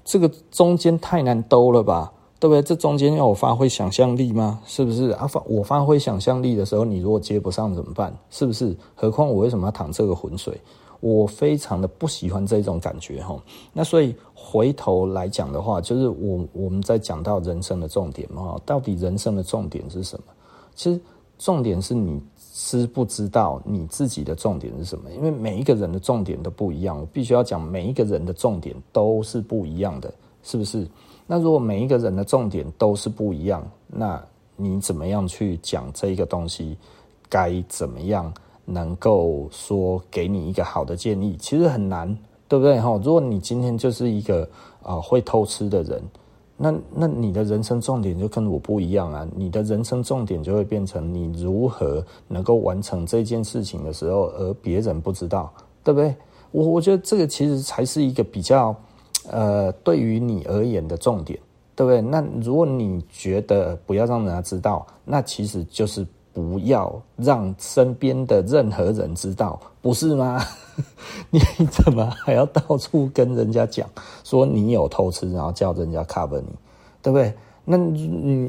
[0.02, 2.10] 这个中间太难兜了吧？
[2.44, 2.60] 对不对？
[2.60, 4.60] 这中间要我发挥想象力吗？
[4.66, 5.26] 是不是啊？
[5.26, 8.14] 发我发挥想象力的时候，你如果接不上怎么办？
[8.28, 8.76] 是不是？
[8.94, 10.54] 何况我为什么要淌这个浑水？
[11.00, 13.42] 我非常的不喜欢这种感觉哈。
[13.72, 20.24] 那所以回头来讲的话，就是我我们在讲到人生的重点嘛，到底人生的重点是什么？
[20.74, 21.00] 其实
[21.38, 22.20] 重点是你
[22.52, 25.10] 知不知道你自己的重点是什么？
[25.12, 30.86] 因为每一个人的重点都不一样，我必须要讲每一个人的重点都是不一样的，是不是？
[31.26, 34.22] 那如果每一个人的重点都是不一样，那
[34.56, 36.76] 你怎么样去讲这个东西？
[37.30, 38.32] 该怎么样
[38.64, 41.36] 能够说给你一个好的建议？
[41.40, 42.06] 其实很难，
[42.46, 42.78] 对不对？
[42.78, 44.48] 哈，如果你今天就是一个
[44.82, 46.02] 啊、会偷吃的人，
[46.56, 49.26] 那那你的人生重点就跟我不一样啊！
[49.34, 55.52] 你的人生重点就会变成你如何能够完成这件事情的时候，而别人不知道，
[55.82, 56.14] 对不对？
[56.52, 58.76] 我我觉得这个其实才是一个比较。
[59.30, 61.38] 呃，对于你而言的重点，
[61.74, 62.00] 对不对？
[62.00, 70.42] 那如果你觉得不要让人家知道，那其实就是不要让身边的任何人知道，不是吗？
[71.30, 73.88] 你怎么还要到处跟人家讲
[74.24, 76.48] 说你有偷吃，然后叫人家 cover 你，
[77.00, 77.32] 对不对？
[77.64, 78.06] 那你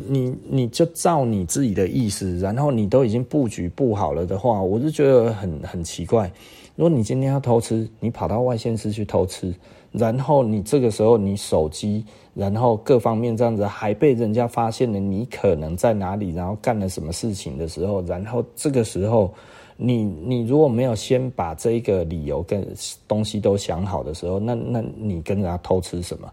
[0.08, 6.30] 你你就照你自己的意思，然后你都已经布局布好了的话，我就觉得很很奇怪。
[6.76, 9.54] 如果你今天要偷吃，你跑到外县市去偷吃。
[9.98, 19.34] 然后你这个时候你手机，然后各方面这样子还被人家发现了，你可能在哪里，然后干了什么事情的时候，然后这个时候
[19.78, 22.66] 你你如果没有先把这个理由跟
[23.08, 26.32] 东西都想好的时候，那那你跟人家偷吃什么？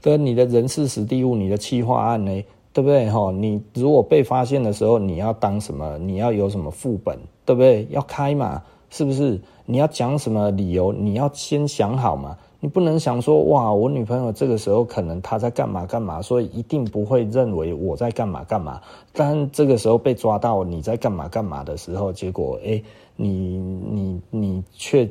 [0.00, 2.30] 对，你的人事时地物，你的企划案呢，
[2.72, 3.10] 对不对？
[3.10, 5.98] 哈，你如果被发现的时候，你要当什么？
[5.98, 7.86] 你要有什么副本，对不对？
[7.90, 9.40] 要开嘛，是不是？
[9.64, 10.92] 你要讲什么理由？
[10.92, 12.36] 你要先想好嘛。
[12.62, 18.78] 你不能想说哇，我女朋友这个时候可能她在干嘛干嘛，所以一定不会认为我在干嘛干嘛。
[19.14, 22.82] 但这个时候被抓到你在干嘛干嘛的时候，结果哎，
[23.16, 25.08] 你你你却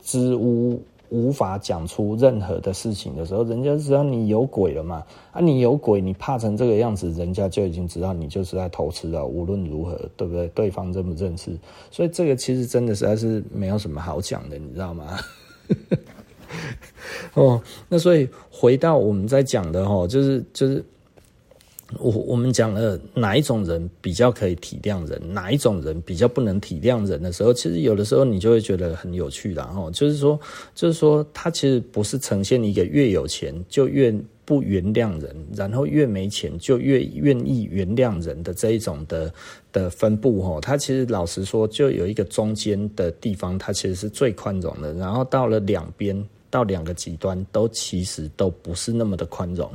[0.00, 5.04] 支吾无法讲出任何的事情的时候，人家知道你有鬼了嘛？
[5.32, 9.24] 啊，你有鬼，你怕成这个样子，人家就已经知道你就是在偷吃了。
[9.24, 10.48] 无论如何，对不对？
[10.48, 11.56] 对方认不认识？
[11.90, 15.18] 所以这个其实真的实在是没有什么好讲的，你知道吗？
[17.34, 20.84] 哦，那所以回到我们在讲的哦，就是就是
[22.00, 30.38] 我我们讲了哪一种人比较可以体谅人，哪一种人比较不能体谅人的时候，其实有的时候你就会觉得很有趣的哈，就是说
[30.74, 34.12] 就是说他其实不是呈现一个越有钱就越
[34.44, 39.32] 不原谅人，然后越没钱就越愿意原谅人的这一种的
[39.72, 46.20] 的分布哈，他其实老实说就有一个中间的地方，它其实是最宽容的，然后到了两边。
[46.48, 49.70] 到两个极端都其实都不是那么的宽容，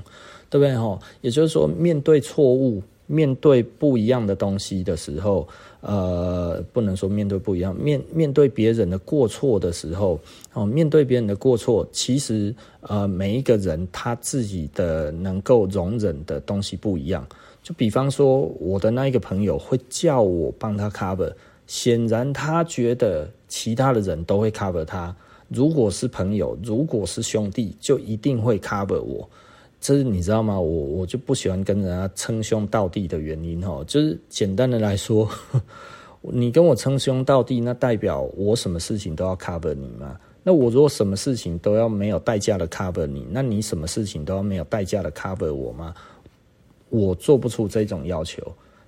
[0.51, 0.77] 对不对？
[0.77, 5.47] 哈，也就是说，面对错误、面对不一样的东西的时候，
[5.79, 10.19] 呃，不能说面对不一样，面面对别人的过错的时候，
[10.53, 17.25] 哦，面对别人的过错，其实呃，每一个人他自己的能够容忍的东西不一样。
[17.63, 21.31] 就比方说，我的那一个朋友会叫我帮他 cover，
[21.65, 25.15] 显然他觉得其他的人都会 cover 他。
[25.47, 29.29] 如果是朋友，如果是兄弟，就一定会 cover 我。
[29.81, 30.57] 这是你知道吗？
[30.57, 35.27] 我我就不喜欢跟人家称兄道弟的原因哈，就是简单的来说，
[36.21, 40.19] 你跟我称兄道弟，那代表我什么事情都要 cover 你吗？
[40.43, 45.95] 那我如果什么事情都要没有代价的 cover 你，那你什么事情都要没有代价的 cover 我吗？
[46.89, 48.41] 我做不出这种要求，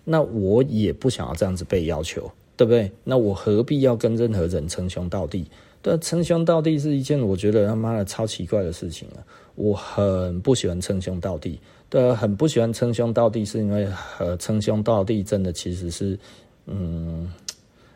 [0.04, 2.92] 那我也不想要这样子被要求，对不对？
[3.04, 5.46] 那我何必要跟任何人称兄道弟？
[5.82, 9.20] 对，称兄道弟是一件我觉得他妈的超奇怪的事情啊！
[9.56, 13.88] 我很不喜欢称兄道弟，对，很不喜欢称兄道弟，是因为
[14.20, 16.18] 呃，称兄道弟真的其实是
[16.66, 17.32] 嗯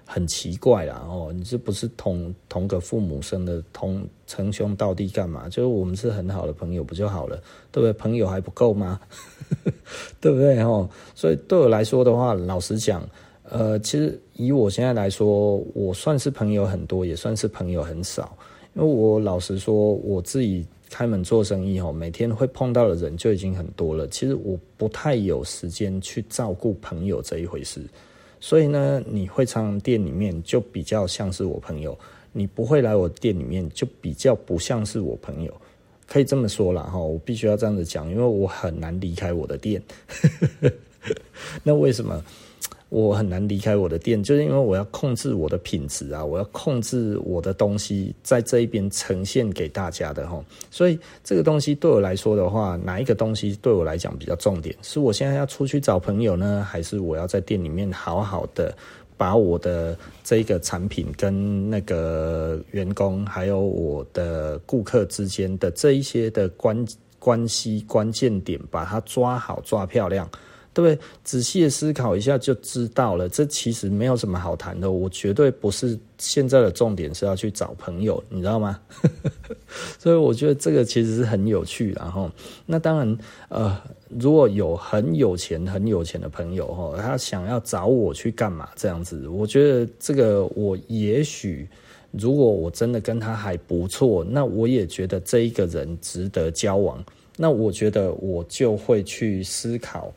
[0.06, 5.50] 很奇怪啦哦，你这不是同同个父母生的，同称兄道弟干嘛？
[5.50, 7.42] 就是我们是很好的朋友不就好了，
[7.72, 7.94] 对不对？
[7.94, 9.00] 朋友还不够吗？
[10.22, 10.90] 对不对哦？
[11.16, 13.08] 所以对我来说的话，老实讲。
[13.50, 18.38] 呃，其实以我现在来说，我算是朋友很多，也算是朋友很少。
[18.76, 24.08] 因为我老实说，我自己开门做生意哦，每天会碰到的人就已经很多了。
[24.08, 27.82] 其实我不太有时间去照顾朋友这一回事。
[28.40, 31.98] 所以呢，你会常店里面就比较像是我朋友，
[32.32, 35.54] 你不会来我店里面就比较不像是我朋友。
[36.06, 39.82] 可以这么说啦，哈，我必须要这样子讲，因为我很难离开我的店。
[41.64, 42.24] 那为什么？
[42.90, 50.42] 我很难离开我的店，就是因为我要控制我的品质啊，我要控制我的东西在这一边呈现给大家的齁。
[50.72, 54.74] 所以这个东西对我来说的话，哪一个东西对我来讲比较重点？
[54.82, 58.74] 是我现在要出去找朋友呢，还是我要在店里面好好的
[59.18, 66.88] 把我的这个产品跟那个员工还有我的顾客之间的这一些的关
[67.20, 70.30] 关系关键点，把它抓好抓漂亮？
[70.78, 71.08] 对不对？
[71.24, 73.28] 仔细的思考一下就知道了。
[73.28, 74.92] 这其实没有什么好谈的。
[74.92, 78.80] 我绝对不是现在的重点是要去找朋友，你知道吗？
[79.98, 81.94] 所以我觉得这个其实是很有趣。
[81.94, 82.30] 然后，
[82.64, 83.18] 那当然，
[83.50, 83.82] 呃，
[84.20, 91.68] 如果有很有钱、很有钱的朋友哈，他想要找我去干嘛这样子，我觉得这个我也许，
[92.12, 97.04] 如果我真的跟他还不错，那我也觉得这一个人值得交往。
[97.36, 100.14] 那我觉得我就会去思考。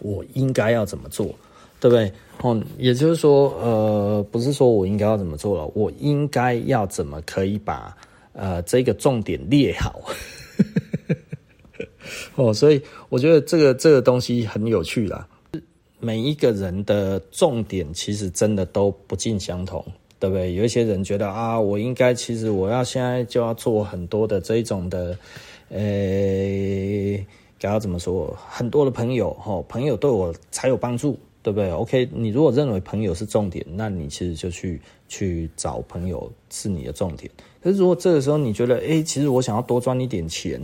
[0.00, 1.26] 我应该要怎么做，
[1.78, 2.12] 对不对？
[2.42, 7.94] 哦，也就是说，呃，不是说我应该要怎么做了，我应该要怎么可以把
[8.32, 10.00] 呃这个重点列好。
[12.36, 12.80] 哦，所以
[13.10, 15.28] 我觉得这个这个东西很有趣啦。
[15.98, 19.84] 每一个人的重点其实真的都不尽相同，
[20.18, 20.54] 对不对？
[20.54, 25.14] 有一些人觉得啊，我应该其实我要现在就要做很多的这一种的，
[25.68, 25.80] 呃。
[27.60, 28.34] 该要怎么说？
[28.48, 37.30] 很多的朋友，哈，朋友对我才有帮助，对不对？OK，你如果认为朋友是重点，那你其实就去去找朋友是你的重点。
[37.62, 40.58] 可是如果这个时候你觉得，哎，其实我想要多赚一点钱，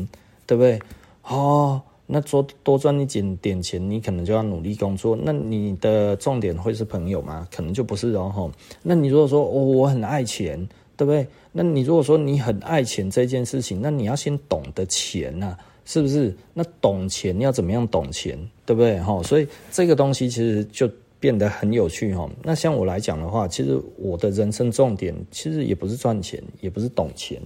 [0.46, 0.80] 对不对？
[1.24, 5.14] 哦，那多多赚一点点钱，你可能就要努力工作。
[5.20, 7.46] 那你的重点会是朋友吗？
[7.54, 8.50] 可能就不是哦，哈。
[8.82, 10.56] 那你如果说，哦，我很爱钱，
[10.96, 11.26] 对不对？
[11.52, 15.54] 那你如果说你很爱钱这件事情，那你要先懂得钱呐。
[15.86, 16.36] 是不是？
[16.52, 19.00] 那懂钱要怎么样懂钱，对不对？
[19.00, 22.28] 哈，所以这个东西其实就变得很有趣哈。
[22.42, 27.40] 那像我来讲的话，其实我的人生重点其实也不是赚钱，也不是懂钱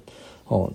[0.47, 0.72] 哦。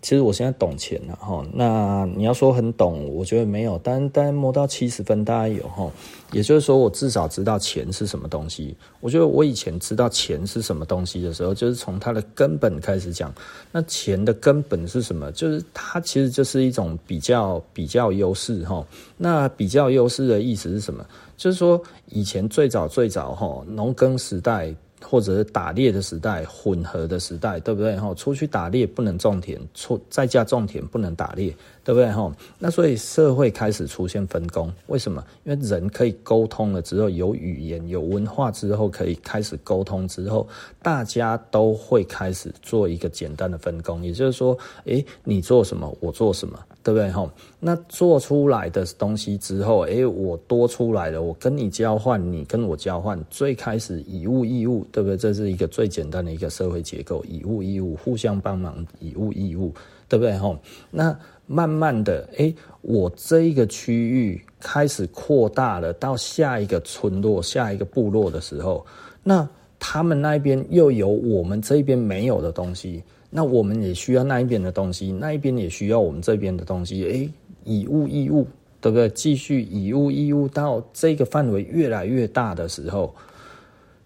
[0.00, 1.44] 其实我现在懂钱了哈。
[1.52, 5.90] 那你要说很懂，我觉得没有，但但摸到七十分大概有哈。
[6.32, 8.74] 也就是说，我至少知道钱是什么东西。
[9.00, 13.32] 我觉得我以前知道钱是什么东西的时候，就是从它的根本开始讲。
[13.70, 15.30] 那钱的根本是什么？
[15.32, 18.82] 就是它其实就是一种比较比较优势哈。
[19.18, 21.04] 那比较优势的意思是什么？
[21.36, 24.74] 就是说以前最早最早哈，农耕时代。
[25.02, 27.96] 或者是打猎的时代，混合的时代，对不对？
[27.98, 32.10] 哈，出去打猎不能种田，出在家种田不能打猎，对不对？
[32.10, 35.24] 哈，那所以社会开始出现分工，为什么？
[35.44, 40.46] 因为人可以沟通了之后，有语言、有文化之后，可以开始沟通之后，
[40.82, 46.58] 大家都会开始做一个简单的分工，也就是说，诶，你做什么，我做什么。
[46.84, 47.32] 对不对哈？
[47.60, 55.16] 那做出来的东西之后，诶，我多出来了，我跟你交换，你跟我交换，最开始以物易物，对不对？
[55.16, 59.72] 这是一个最简单的一个社会结构，以物易物，互相帮忙，以物易物，
[60.08, 60.58] 对不对哈？
[60.90, 61.16] 那
[61.52, 68.86] 慢慢的，诶，我这一个区域开始扩大了，到下一个村落、下一个部落的时候，
[69.22, 69.46] 那
[69.78, 73.02] 他们那边又有我们这边没有的东西。
[73.28, 77.30] 那我们也需要那一边的东西，那一边也需要我们这边的东西，诶，
[77.64, 78.46] 以物易物，
[78.80, 79.08] 对不对？
[79.10, 83.14] 继续以物易物到这个范围越来越大的时候，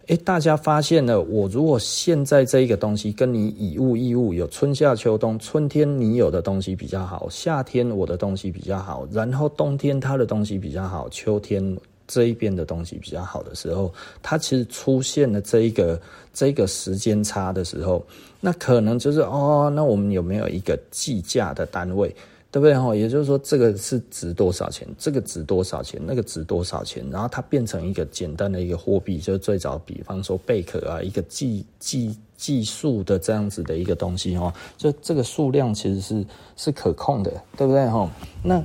[0.07, 11.77] 诶，大家发现了，我如果现在这一个东西跟你以物易物，有春夏秋冬，春天你有的东西比较好，夏天我的东西比较好，然后冬天他的东西比较好，秋天。
[12.09, 13.93] 这一边的东西比较好的时候，
[14.23, 16.01] 它其实出现了这一个
[16.33, 18.01] 这个时间差的时候，
[18.41, 22.15] 那可能就是哦，那我们有没有一个计价的单位，
[22.51, 22.79] 对不对？
[22.79, 36.27] 哈，也就是说，这个是值多少钱，这个值多少钱，那个值多少钱，然后它变成一个简单的一个货币，就是最早，比方说贝壳啊，一个计计计数的这样子的一个东西哈，就这个数量其实是
[36.57, 37.87] 是可控的，对不对？
[37.89, 38.11] 哈，
[38.43, 38.63] 那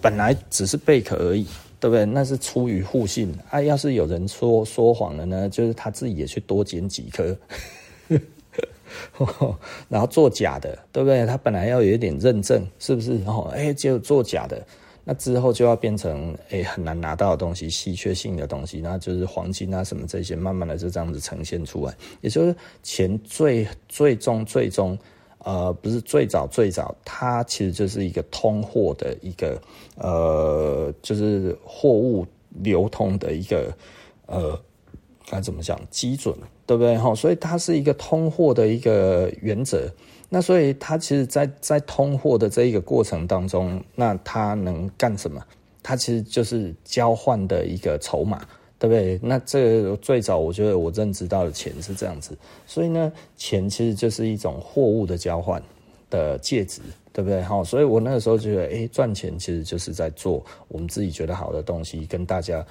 [0.00, 1.46] 本来只是贝壳而已。
[1.80, 2.06] 对不对？
[2.06, 3.60] 那是出于互信啊！
[3.60, 7.36] 要是有人说说谎了呢，就是他自己也去多捡几颗，
[9.88, 11.24] 然后做假的，对不对？
[11.26, 13.20] 他本来要有一点认证，是不是？
[13.26, 14.64] 哦，哎，结果做假的，
[15.04, 21.94] 那之后就要变成哎很难拿到的东西，稀缺性的东西，那就是黄金啊什么这些，慢慢的就这样子呈现出来。
[22.20, 24.98] 也就是钱最最终最终。
[25.46, 29.60] 呃，不是最早最早，它其实就是一个通货的一个
[29.98, 32.26] 呃，就是货物
[32.62, 33.70] 流通的一个
[34.24, 34.58] 呃，
[35.28, 36.34] 该怎么讲基准，
[36.66, 36.96] 对不对？
[36.96, 39.90] 哈，所以它是一个通货的一个原则。
[40.28, 45.42] 那所以它其实在，在在通货的这一个过程当中，那它能干什么？
[45.82, 48.46] 它其实就是交换的一个筹码。
[48.76, 49.18] 对不对？
[49.22, 55.62] 那这最早我觉得我认知到的钱是这样子，所以呢，钱其实就是一种货物的交换
[56.10, 57.40] 的介质，对不对？
[57.40, 62.66] 好，所以我那个时候觉得，哎，赚钱其实就是在做我们自己觉得好的东西，跟大家。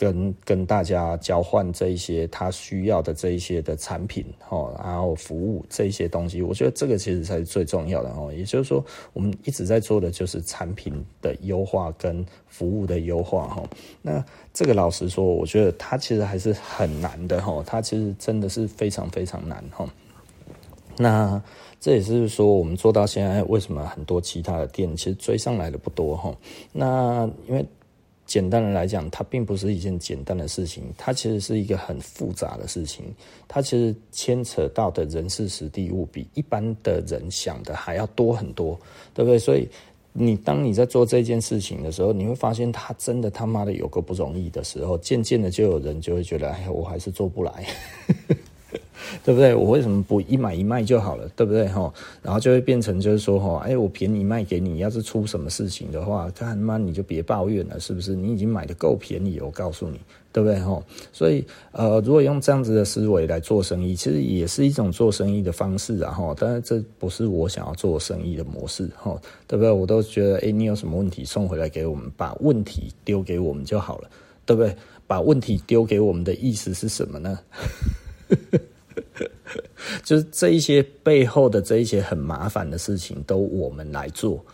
[0.00, 8.32] 跟跟大家交换这一些他需要的这一些的产品哈，然后服务这一些东西，我觉得这个其实才是最重要的哦。
[8.32, 13.62] 也就是说，我们一直在做的就是产品的优化跟服务的优化哈。
[14.00, 14.24] 那
[14.54, 17.60] 这个老实说，我觉得它其实还是很难的哈。
[17.66, 19.84] 它其实真的是非常非常难哈。
[20.96, 21.42] 那
[21.80, 26.32] 这也是说，我们做到现在，为什么很多其他的店其实追上来的不多哈？
[26.72, 27.66] 那因为。
[28.28, 33.06] 简单的来讲，它并不是一件简单的事情，它其实是一个很复杂的事情。
[33.48, 38.78] 它其实牵扯到的人事实地物比一般的人想的还要多很多，
[39.14, 39.38] 对不对？
[39.38, 39.66] 所以
[40.12, 47.66] 你当你在做这件事情的时候，你会发现它真的他妈的有个不容易的时候，渐渐的就有人就会觉得，哎，我还是做不来。
[49.24, 49.54] 对不对？
[49.54, 51.28] 我为什么不一买一卖就好了？
[51.34, 51.66] 对不对？
[51.68, 51.92] 哈，
[52.22, 58.14] 然后就会变成就是说，哈，哎，我便宜卖给你，要是出什么事情的话，他妈你就别抱怨了，是不是？
[58.14, 59.98] 你已经买的够便宜，我告诉你，
[60.32, 60.58] 对不对？
[60.60, 61.42] 哈，所以
[61.72, 66.34] 呃，如果用这样子的思维来做生意，其实也是一种做生意的方式啊，哈。
[66.38, 69.70] 但是这不是我想要做生意的模式，哈，对不对？
[69.70, 74.10] 我都觉得，哎，你有什么问题送回来给我们，把问题丢给我们就好了，
[74.44, 74.74] 对不对？
[75.06, 77.38] 把问题丢给我们的意思是什么呢？
[80.04, 84.44] 就是这一些背后的这一些很麻烦的事情，都我们来做，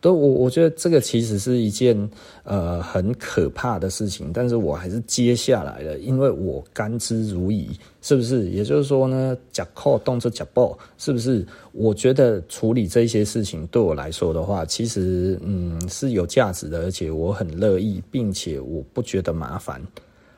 [0.00, 2.08] 都我我觉得这个其实是一件
[2.44, 7.66] 呃很可怕的事情，但是我还是接下来了，因为我甘之如饴，
[8.02, 8.48] 是不是？
[8.50, 11.44] 也就是说呢，脚扣动作脚步，是不是？
[11.72, 19.82] 我觉得处理这些事情对我来说的话，其实嗯是有价值的，而且我很乐意，并且我不觉得麻烦。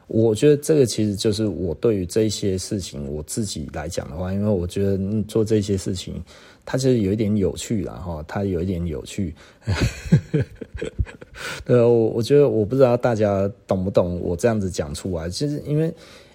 [0.09, 4.99] 我觉得这个其实就是我对于这些事情我自己来讲的话，因为我觉得
[5.29, 6.15] 做这些事情，
[6.65, 9.35] 它其实有一点有趣啦哈，它有一点有趣。
[11.65, 15.93] 对，我我觉得我不知道大家懂不懂我这样子讲出来，其实因为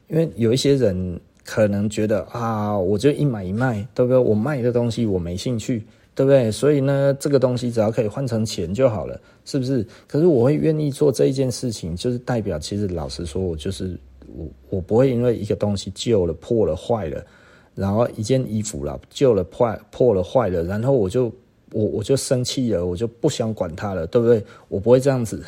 [0.07, 4.17] 因为有一些人可能觉得啊，我就一买一卖，对不对？
[4.17, 5.83] 我卖的东西我没兴趣。
[6.15, 6.51] 对不对？
[6.51, 9.85] 所以呢，这个东西只要可以换成钱就好了，是不是？
[10.07, 13.97] 可是我会愿意做这一件事情，就是代表，其实老实说，我就是
[14.35, 17.25] 我，我不会因为一个东西旧了、破了、坏了，
[17.73, 21.33] 然后一件衣服了旧了、坏破了、坏了，然后我就
[21.71, 24.43] 我我就生气了，我就不想管它了，对不对？
[24.67, 25.43] 我不会这样子。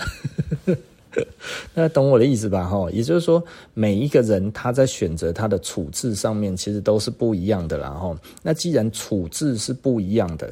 [1.74, 2.66] 那懂我的意思吧？
[2.66, 3.44] 哈，也就是说，
[3.74, 7.90] 每一个人他在选择他的处置上面，其实都是不一样的啦。
[7.90, 10.52] 哈，那既然处置是不一样的，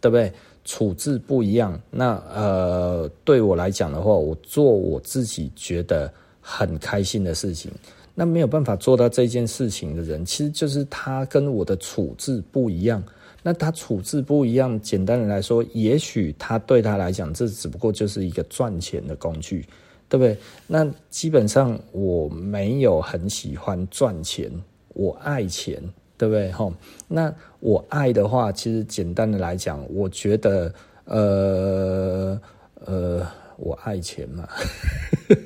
[0.00, 0.32] 对不对？
[0.64, 6.10] 处置不一样，那呃，对我来讲的话，我做我自己觉得
[6.40, 7.70] 很开心的事情，
[8.14, 13.02] 那没有办法做到这件事情的人，其实就是他跟我的处置不一样。
[13.42, 19.66] 那他处置不一样，简单的来说，也许他对他来讲，这只不过就是一个赚钱的工具。
[20.08, 20.36] 对不对？
[20.66, 24.50] 那基本上我没有很喜欢赚钱，
[24.94, 25.82] 我爱钱，
[26.16, 26.52] 对不对？
[26.52, 26.72] 哈，
[27.08, 30.72] 那我爱的话，其实简单的来讲，我觉得，
[31.06, 32.40] 呃
[32.84, 33.26] 呃，
[33.56, 34.48] 我爱钱嘛，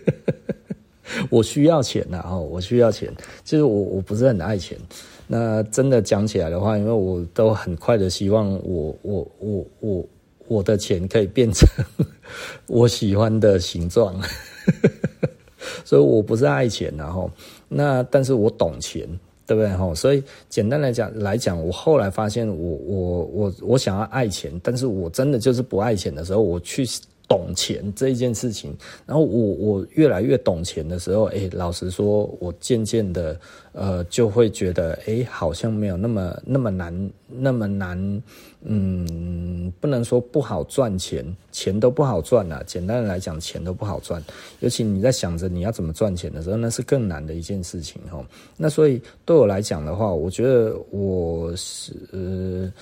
[1.30, 3.12] 我需要钱呐，哦，我需要钱。
[3.44, 4.78] 其实我我不是很爱钱。
[5.30, 10.06] 那真的讲起来的话，因为我都很快的希望我我我我
[10.48, 11.68] 我的钱可以变成
[12.66, 14.18] 我喜欢的形状。
[15.84, 17.30] 所以我不是爱钱，然后
[17.68, 19.06] 那但是我懂钱，
[19.46, 19.70] 对不对？
[19.76, 26.86] 哈，所以简单来讲来讲，我后来发现我，我我我我想要爱钱，但是我真的就是不爱钱的时候，我去。
[27.28, 33.38] 懂钱这一件事情，然后我我越来越懂钱的时候，哎，老实说，我渐渐的
[33.72, 38.22] 呃就会觉得，哎，好像没有那么那么难，那么难，
[38.62, 42.62] 嗯，不能说不好赚钱，钱都不好赚啊。
[42.66, 44.22] 简单的来讲，钱都不好赚，
[44.60, 48.24] 尤其你在想着你要怎么赚钱的时候，那是更难的一件事情哈。
[48.56, 52.72] 那所以对我来讲的话，我觉得我是。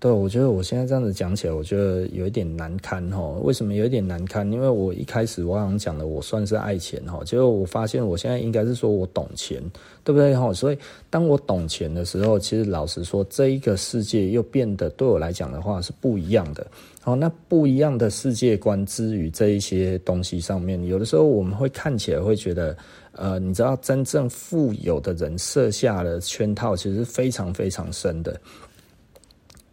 [0.00, 3.20] 对，我觉得我现在这样子讲起来，我觉得有一点难堪哈。
[3.42, 4.50] 为什么有一点难堪？
[4.50, 9.62] 因为我一开始我好像讲的，我算是爱钱哈，结果我发现我现在应该是说我懂钱，
[10.02, 10.54] 对不对哈？
[10.54, 10.78] 所以
[11.10, 16.66] 当我懂钱的时候，其实老实说，这一个世界又变得对我来讲的话是不一样的。
[17.02, 22.74] 好，那不一样的世界观之于这一些东西上面，有的时候我们会看起来会觉得，
[23.12, 28.40] 呃，你知道，真正富有的人设下的圈套其实是非常非常深的。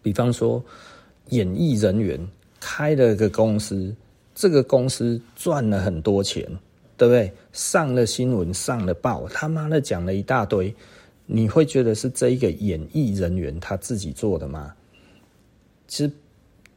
[0.01, 0.63] 比方说，
[1.29, 2.19] 演艺人员
[2.59, 3.93] 开了个公司，
[4.33, 6.43] 这个公司赚了很多钱，
[6.95, 7.31] 对不对？
[7.51, 10.73] 上了新闻，上了报，他妈的讲了一大堆，
[11.25, 14.73] 你会觉得是这一个演艺人员他自己做的吗？
[15.87, 16.11] 其实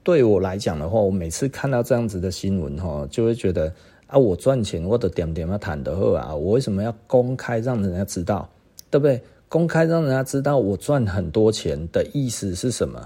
[0.02, 3.72] 对我来讲的话，我每次看到这样子的新闻哈，就会觉得
[4.06, 8.48] 啊，我赚钱我的点点要谈的喝啊，我为什么要公开让人家知道，
[8.90, 9.20] 对不对？
[9.50, 13.04] 公开让人家知道我赚很多钱的意思是什么？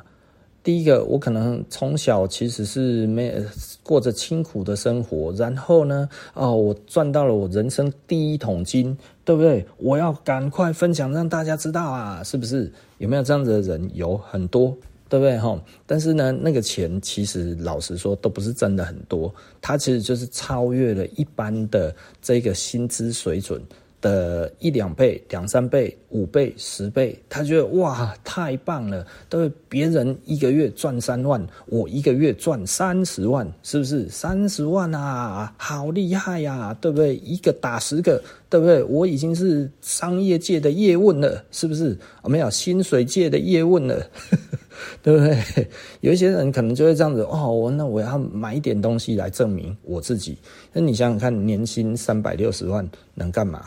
[0.62, 3.34] 第一个，我可能从小其实是没
[3.82, 9.64] 过着清苦的生活，然后呢，哦，我赚到了我人生第一桶金，对不对？
[9.78, 12.70] 我要赶快分享，让大家知道啊，是不是？
[12.98, 13.90] 有没有这样子的人？
[13.94, 14.76] 有很多，
[15.08, 15.38] 对不对？
[15.38, 23.62] 哈，但是呢，那个钱其实老实说都不是真的很多，它其实就是超越了一般的这个薪资水准。
[24.04, 29.06] 的一两倍、两三倍、五倍、十倍，他觉得哇，太棒了！
[29.30, 34.06] 对，别人一个月赚三万，我一个月赚三十万，是不是？
[34.10, 37.16] 三十万啊，好厉害呀，对不对？
[37.16, 38.82] 一个打十个，对不对？
[38.82, 41.98] 我已经是商业界的叶问了，是不是？
[42.24, 44.06] 没有薪水界的叶问了，
[45.02, 45.66] 对不对？
[46.02, 50.36] 有一些人可能就会这样子哦，那我要买一点东西来证明我自己。
[50.74, 53.64] 那你想想看，年薪三百六十万能干嘛？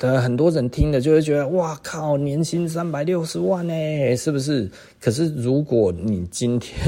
[0.00, 4.70] 呃，很多人听了就会觉得，哇靠，年薪三百六十万呢，是不是？
[5.00, 6.78] 可是如果你今天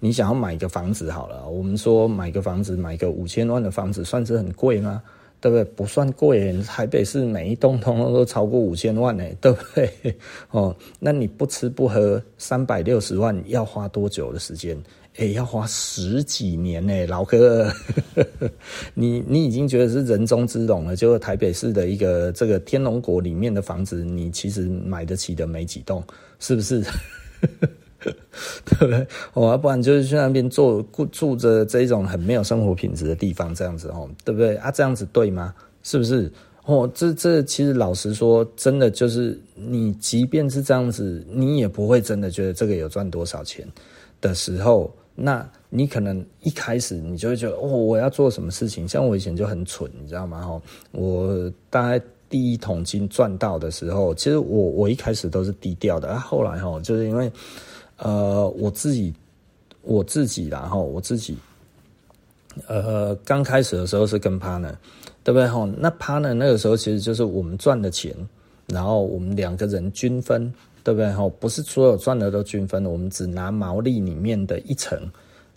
[0.00, 5.02] 你想要买个房子好了，我们说买个房子，买个五千万的房子，算是很贵吗？
[5.40, 5.64] 对不对？
[5.76, 10.16] 不算贵，台北市每一栋通通都超过五千万呢，对不对？
[10.50, 14.74] 哦，那你不吃不喝三百六十万要花多久的时间？
[15.18, 17.68] 哎，要花十几年呢，老哥，
[18.94, 20.94] 你你已经觉得是人中之龙了。
[20.94, 26.02] 就是台北市的一个这个天龙国里面的房子，你其实买得起的没几栋，
[26.38, 26.84] 是不是？
[28.00, 29.04] 对不对？
[29.34, 34.54] 哦，要不然就是去那边住住着这种很没有生活品质的地方，这样子哦，对不对？
[34.58, 35.52] 啊，这样子对吗？
[35.82, 36.32] 是不是？
[36.64, 43.66] 哦，这这其实老实说，真的就是你，即便是这样子，你也不会真的觉得这个有赚多少钱
[44.20, 48.86] 的时候，那你可能一开始你就会觉得，哦，我要做什么事情？
[48.86, 50.40] 像我以前就很蠢，你知道吗？
[50.40, 50.62] 哈，
[50.92, 57.30] 我大概第一桶金赚到的时候，其实我我一开始都是低调的，啊，后来哈，就是因为
[57.96, 59.12] 呃，我自己
[59.82, 61.36] 我自己然后我自己，
[62.66, 64.74] 呃，刚开始的时候是跟 partner。
[65.24, 65.68] 对不对哈？
[65.76, 68.16] 那 partner 那个时候其实就是我们赚的钱，
[68.66, 70.50] 然后我们两个人均分，
[70.88, 71.28] 对不对吼？
[71.28, 74.98] 不是所有赚的都均分，我们只拿毛利里面的一层，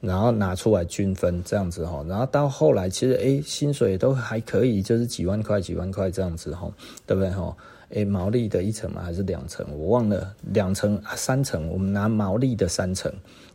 [0.01, 2.03] 然后拿出来均分这样子哈。
[2.05, 6.73] 然后到后来其实哎，薪水都还可以，就是几万块几万块这样子吼，
[7.07, 7.55] 对不对吼，
[7.91, 9.65] 诶，毛利的一层嘛还是两层？
[9.73, 13.09] 我忘了两层啊三层，我们拿毛利的三层。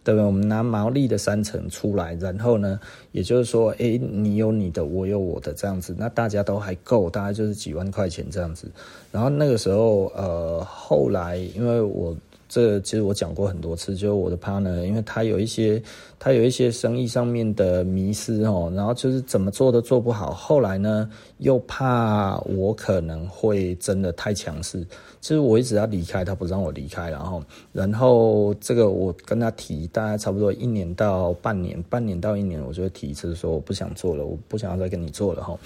[0.06, 0.24] 对不对？
[0.24, 2.78] 我们拿毛利的三成出来，然后呢，
[3.10, 8.70] 也就是说，诶，你有你的，我有我的，这样子，那大家都还够，大概就是几万块钱这样子。
[9.10, 12.16] 然后那个时候，呃，后来因为我。
[12.48, 15.82] 这其实我讲过很多次，就是我的 partner，因为他有一些
[16.18, 20.32] 他有一些生意上面的迷失哦，然后就是怎么做都做不好。
[20.32, 24.86] 后来呢，又怕我可能会真的太强势，
[25.20, 27.42] 其实我一直要离开，他不让我离开，然后
[27.72, 35.58] 然后这个我跟他提，大概差不多一年到半年，半年到一年，我就会提一次说我不想做了，我不想要再跟你做了哈。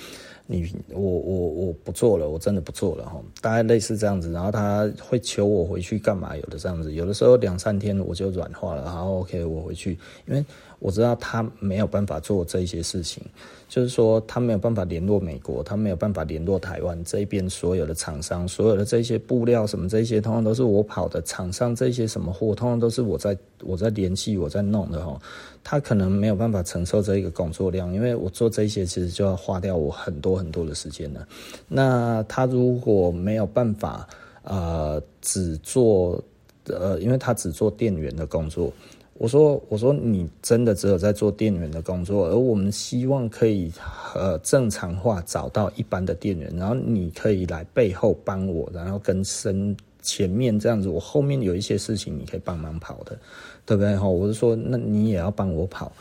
[0.51, 6.37] 你我我我不做了，我真的不做了哈，大概类似这样子，然后他会求我回去干嘛？
[6.37, 10.45] 有的这样子，有的时候两三天我就软化了，然后 OK 我回去，因为。
[10.81, 13.23] 我知道他没有办法做这些事情，
[13.69, 21.21] 就是说他没有办法联络美国，他没有办法联络台湾这边所有的厂商，所有的这些布料什么这些，通常都是我跑的。
[21.23, 25.21] 厂商这些什么货，通常都是我在我在联系，我在弄的哈。
[25.63, 31.29] 他可能没有办法承受这一个工作量，因为我做这些其实就要花掉我很多很多的时间了。
[31.69, 34.09] 那他如果没有办法，
[34.43, 36.19] 呃，只做
[36.65, 38.73] 呃，因为他只做店员的工作。
[39.21, 43.71] 我说：“我说你真的只有在做店员的工作，而我们希望可以
[44.15, 53.19] 呃正常化找到一般的店员，然后你可以来背后帮我，然后跟身前面这样子，我后面有一些事情你可以帮忙跑的，
[53.67, 53.95] 对不对？
[53.95, 55.93] 哈，我是说，那你也要帮我跑，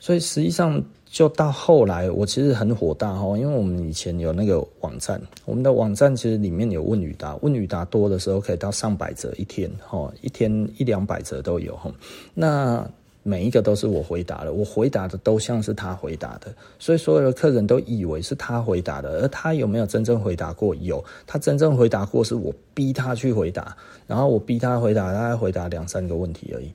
[0.00, 11.90] 所以实际上。”就到后来，我其实很火大哈，因为我们以前有那个网站，我们的网站其实里面有问与答，问与答多的时候可以到上百折一天哈，一天一两百折都有哈。
[12.32, 12.88] 那
[13.24, 20.76] 每一个都是我回答的，我回答的都像是他回答的，所以所有的客人都以为是他回答的，而他有没有真正回答过？
[20.76, 23.76] 有，他真正回答过是我逼他去回答，
[24.06, 26.72] 然后我逼他回答，他回答两三个问题而已，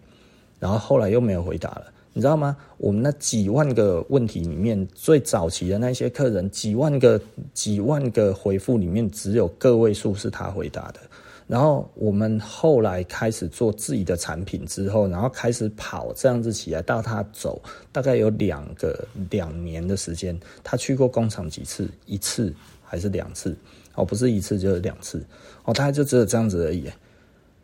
[0.60, 1.86] 然后后来又没有回答了。
[2.18, 2.56] 你知道吗？
[2.78, 7.20] 我们那几万个问题里面，最早期的那些客人，几万个
[7.54, 11.00] 几万个回复里面，只有个位数是他回答的。
[11.46, 17.62] 然后我们后来开始做自己的产品之后，然后开始跑这样子起来，到他走
[17.92, 20.40] 大概有两个两年的时间。
[20.64, 21.90] 他去过工厂几次？
[22.06, 23.54] 一次还是两次？
[23.96, 25.22] 哦，不是一次就是两次。
[25.66, 26.90] 哦，大概就只有这样子而已。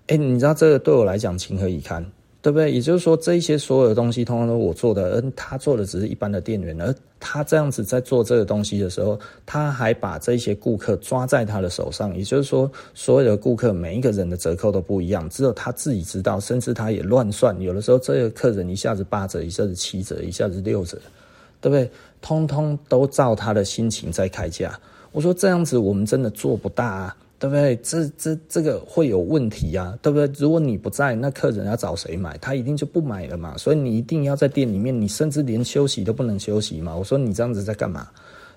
[0.08, 2.06] 哎，你知道这个对我来讲情何以堪？
[2.42, 2.72] 对不对？
[2.72, 6.80] 也就是说，这一些所有的东西，通常都我做的，而他做的只是一般的店员。
[6.82, 12.18] 而他这样子在做这个东西的时候，他还把这些顾客抓在他的手上。
[12.18, 17.56] 也就是说，所有的顾客每一个人的折扣都不一样，只有他自己知道，甚至他也乱算。
[17.62, 20.98] 有的时候，这个客人一下子八折，一下子七折，一下子六折，
[21.62, 21.88] 对不对？
[22.22, 24.80] 通通都照他的心情在开价。
[25.12, 27.16] 我说这样子，我们真的做不大。
[27.42, 27.76] 对不对？
[27.78, 30.32] 这这这个会有问题呀，对不对？
[30.38, 32.38] 如果你不在，那客人要找谁买？
[32.38, 33.58] 他一定就不买了嘛。
[33.58, 36.96] 所以你一定要在店里面，你甚至连休息都不能休息嘛。
[36.96, 38.08] 我说你这样子在干嘛？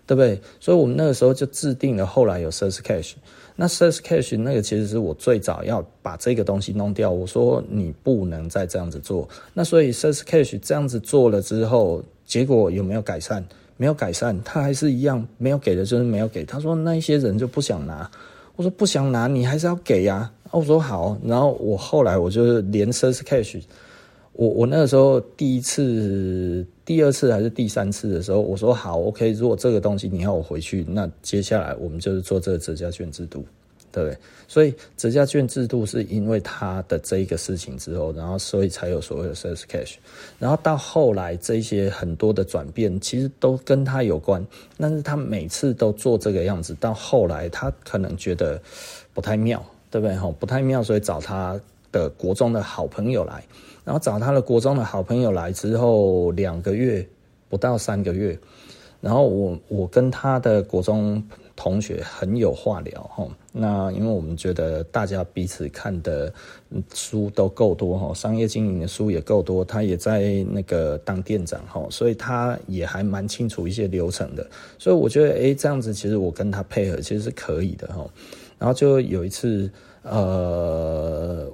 [0.06, 0.38] 对不对？
[0.60, 3.14] 所以我们那个时候就制定了，后来有 Sales Cash。
[3.56, 7.10] 那 Sales Cash 那个其实是我最早要把这个东西弄掉。
[7.10, 9.26] 我说你不能再这样子做。
[9.54, 13.42] 那所以 Sales Cash 这样子做了之后，结果有没有改善？
[13.78, 16.44] 没有改善，他还是一样没有给的，就是没有给。
[16.44, 18.10] 他说那一些人就不想拿。
[18.56, 20.30] 我说不想拿，你还是要给呀。
[20.50, 23.60] 我说好，然后我后来我就是连车是 Cash，
[24.34, 33.44] 我我那个时候第一次、第二次还是第三次的时候，我说好，OK，如果这个东西你要我回去，那接下来我们就是做这个折价券制度。
[33.94, 34.18] 对，
[34.48, 39.94] 所以折价券制度是因为他的这一个事情之后，然后所以才有所谓的 Sales Cash，
[40.36, 44.44] 然后到后来这些很多的转变，其实都跟他有关，
[44.78, 48.60] 但是他每次都做这个样子，到后来他可能觉得
[49.12, 50.16] 不太妙，对不对？
[50.16, 51.56] 哈，不太妙，所以找他
[51.92, 53.44] 的国中的好朋友来，
[53.84, 57.06] 然后找他的国中的好朋友来之后，两个月
[57.48, 58.36] 不到三个月，
[59.04, 61.22] 然后我我跟他的国中。
[61.56, 63.24] 同学很有话聊哈。
[63.52, 66.34] 那因为我们觉得大家彼此看的
[66.92, 74.44] 书都够多哈，商业经营的书也够多，他也在那个当店长哈，所以他也还蛮清楚一些流程的。
[74.80, 78.04] 所以我觉得，哎，这样子其实我跟他配合其实是可以的哈。
[78.58, 79.70] 然后就有一次，
[80.02, 81.48] 呃，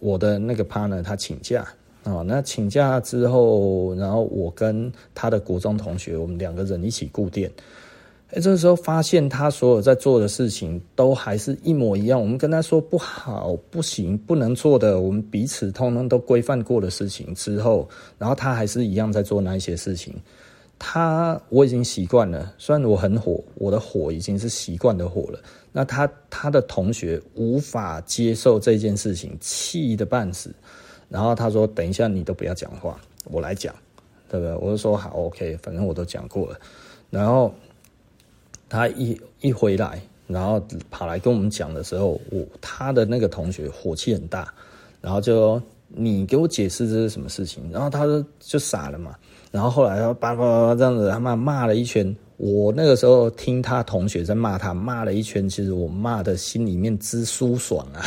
[0.00, 1.62] 我的那个 partner 他请假。
[2.04, 7.50] 哦，那请假之后，然后我跟他的国中同学，我们两个人一起顾店。
[8.34, 12.18] 哎，这个时候发现他所有在做的事情都还是一模一样。
[12.18, 17.88] 我们跟他说不好、不行、不能做的，我们彼此通通都规范过的事情之后，
[18.18, 20.14] 然后他还是一样在做那一些事情。
[20.78, 25.38] 他我已经习惯了，虽然我很火，我的火已经是习惯的火了。
[25.70, 30.52] 那他他的同学无法接受这件事情，气得半死。
[31.12, 33.74] 然后他说：“等一下，你都不要讲话，我来讲，
[34.30, 36.58] 对不对？”我就说：“好，OK，反正我都讲过了。”
[37.10, 37.52] 然后
[38.66, 40.58] 他一一回来，然后
[40.90, 44.50] 跑来跟我们讲的时候，我他的那个同学火气很大，
[45.02, 49.14] 然后就说：“你给我解释这是什么事情？”然后他就就傻了嘛。
[49.50, 52.16] 然后后来他叭叭叭这样子，他骂骂了一圈。
[52.38, 58.02] 我那个时候听他同学在骂他，骂了一圈，其实我骂的心里面之舒爽啊。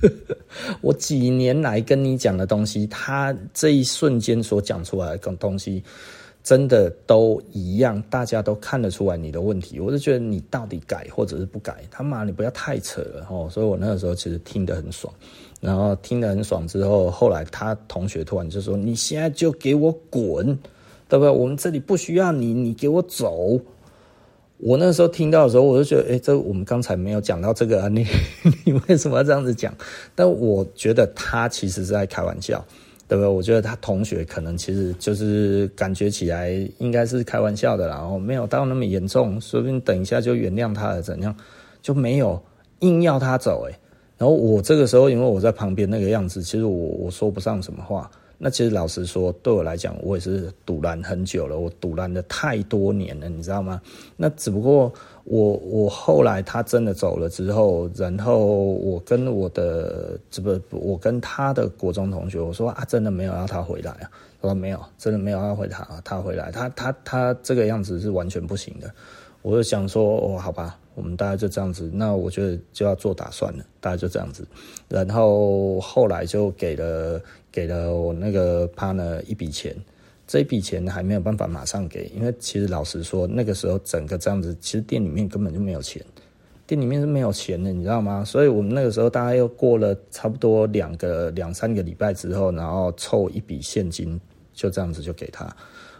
[0.00, 0.36] 呵 呵
[0.80, 5.82] 我几年来跟你讲的东西，他这一瞬间所讲出来的东西，
[6.42, 9.80] 真的都一样，大家都看得出来你的问题。
[9.80, 13.48] 我就觉得你到底改或者是不改，他妈你不要太扯了哦。
[13.50, 15.12] 所以我那个时候其实听得很爽，
[15.60, 20.46] 然后听得很爽之后，后来他同学突然就说：“你现在就给我滚，
[21.08, 21.30] 对不对？
[21.30, 23.58] 我们这里不需要你，你给我走。”
[24.58, 28.04] 我那时候听到的时候，我就觉得，哎、这我们刚才没有讲到这个啊，你
[28.66, 29.72] 你为什么要这样子讲？
[30.16, 32.64] 但我觉得他其实是在开玩笑，
[33.06, 33.28] 对不对？
[33.28, 41.32] 我觉得他同学可能其实就是感觉起来应该是开玩笑的啦，然后没有到那么严重，说不定等一下就原谅他了，怎样
[41.80, 42.42] 就没有
[42.80, 43.78] 硬要他走，哎，
[44.18, 48.10] 然后我这个时候因为我在旁边那个样子，其实我我说不上什么话。
[48.40, 53.82] 那其实老实说，对我来讲，我也是赌烂很久了，我赌烂了太多年了，你知道吗？
[54.16, 54.92] 那只不过
[55.24, 64.10] 我我后来他真的走了之后，然后我跟我的这不我跟他的国中同学，我说啊，真的没有要他回来啊，
[64.40, 68.88] 他说没有，真的没有要回他他回来，他他他这个样子是完全不行的。
[69.42, 74.46] 我就想说，哦，好吧，我们大概就这样子，那我觉得就要做打算了，大概就这样子，
[74.88, 77.20] 然后后来就给了。
[77.58, 79.74] 给了我那个 partner 一笔钱，
[80.28, 86.00] 这一笔钱还没有办法马上给，因为其实老实说，那个时候整个这样子，其实店里面根本就没有钱，
[86.68, 88.24] 店里面是没有钱的，你知道吗？
[88.24, 94.20] 所以我们那个时候大概又过了差不多两个两三个礼拜之后，然后凑一笔现金，
[94.52, 95.52] 就这样子就给他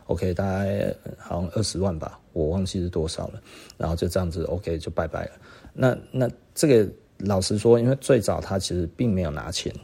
[0.06, 3.42] ，OK，大概好像二十万吧，我忘记是多少了，
[3.76, 5.32] 然后就这样子 OK 就拜拜了。
[5.74, 6.88] 那那这个
[7.18, 9.74] 老实说，因为最早他其实并没有拿钱。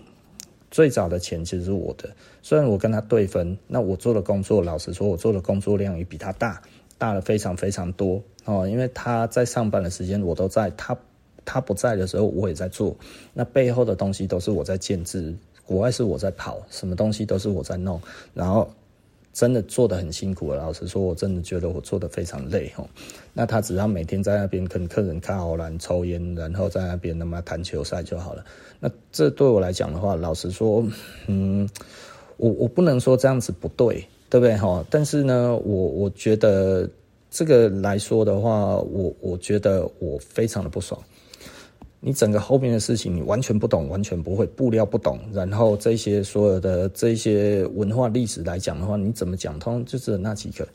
[0.74, 2.10] 最早的钱其实是我的，
[2.42, 6.60] 虽然我跟他对分，那我做的工作，老实说，我做的工作量也比他大，
[6.98, 8.66] 大了非常非常多哦。
[8.66, 10.98] 因为他在上班的时间我都在，他
[11.44, 12.96] 他不在的时候我也在做，
[13.32, 15.32] 那背后的东西都是我在建置，
[15.64, 18.00] 国外是我在跑，什么东西都是我在弄，
[18.34, 18.68] 然后。
[19.34, 22.88] 真的做得很辛苦了，老实说，我真的觉得我做得非常累哦。
[23.32, 28.44] 那他只要每天在那边跟客人看好了抽烟，然后在那边他妈谈球赛就好了。
[28.78, 30.86] 那这对我来讲的话，老实说，
[31.26, 31.68] 嗯，
[32.36, 34.84] 我我不能说这样子不对，对不对哈？
[34.88, 36.88] 但是呢，我我觉得
[37.28, 41.02] 这个来说的话，我我觉得我非常的不爽。
[42.06, 49.82] 你整个后面的事情你完全不懂，完全不会，布料不懂，然后这些所有的这些文化历史来讲的话，你怎么讲通？
[49.86, 50.68] 就是那几个。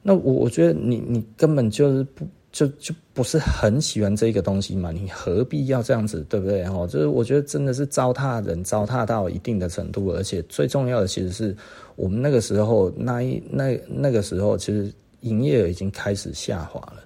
[0.00, 4.92] 那我我觉得你你根本就是不就就不是很喜欢这个东西嘛？
[4.92, 6.62] 你何必要这样子，对不对？
[6.62, 11.56] 哈，就是我觉得真的是糟蹋人，糟蹋到一定的程度，而且最重要的其实是
[11.96, 14.92] 我们那个时候那一那那个时候，其实
[15.22, 17.03] 营业额已经开始下滑了。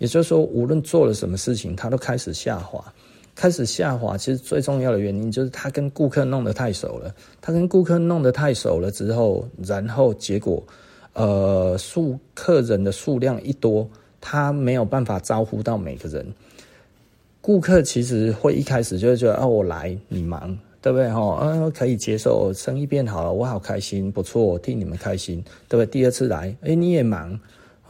[0.00, 2.82] 也就是说，无论做了什么事情，他都开始下滑，
[3.34, 4.16] 开始下滑。
[4.16, 7.14] 其实最重要的原因就是他跟顾客弄得太熟了。
[7.38, 10.62] 他跟顾客弄得太熟了之后，然后结果，
[11.12, 13.86] 呃，数客人的数量一多，
[14.22, 16.26] 他没有办法招呼到每个人。
[17.42, 21.10] 顾客其实会一开始就会觉得啊，我来，你忙，对不对？
[21.10, 25.86] 哈，嗯，可以接受，生意变好了，我好开心，不错，我替你们开心，对不对？
[25.86, 27.38] 第二次来，哎，你也忙。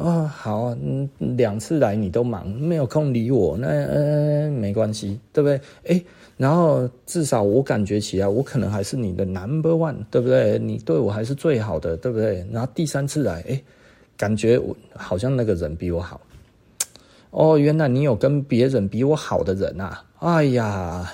[0.01, 5.61] 啊、哦，好，嗯，两次来你都忙，没有空理我，那呃没关系，对不对？
[5.85, 6.03] 诶，
[6.39, 10.59] 然后至少我感觉起来，我可能还是你的 number one，对不对？
[10.59, 12.47] 你对我还是最好的，对不对？
[12.51, 13.63] 然后第三次来，诶，
[14.17, 16.19] 感觉我好像那个人比我好，
[17.31, 20.03] 哦，原来你有跟别人比我好的人啊！
[20.21, 21.13] 哎呀，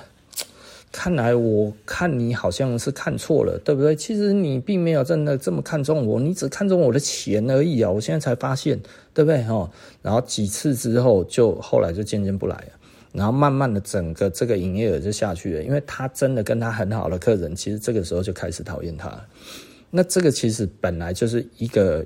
[0.99, 3.94] 看来我看你好像是看错了，对不对？
[3.94, 7.90] 其实你并没有真的这么看重我，你只看重我的钱而已啊！
[7.90, 8.80] 我现在才发现，
[9.12, 9.44] 对不对？
[9.44, 9.70] 哦，
[10.01, 12.68] 然后几次之后，就后来就渐渐不来了。
[13.12, 19.22] 然后慢慢的，整个这个营业额就下去了，因为他真的跟他很好的客人，其实这个时候就开始讨厌他。
[19.90, 22.03] 那这个其实本来就是一个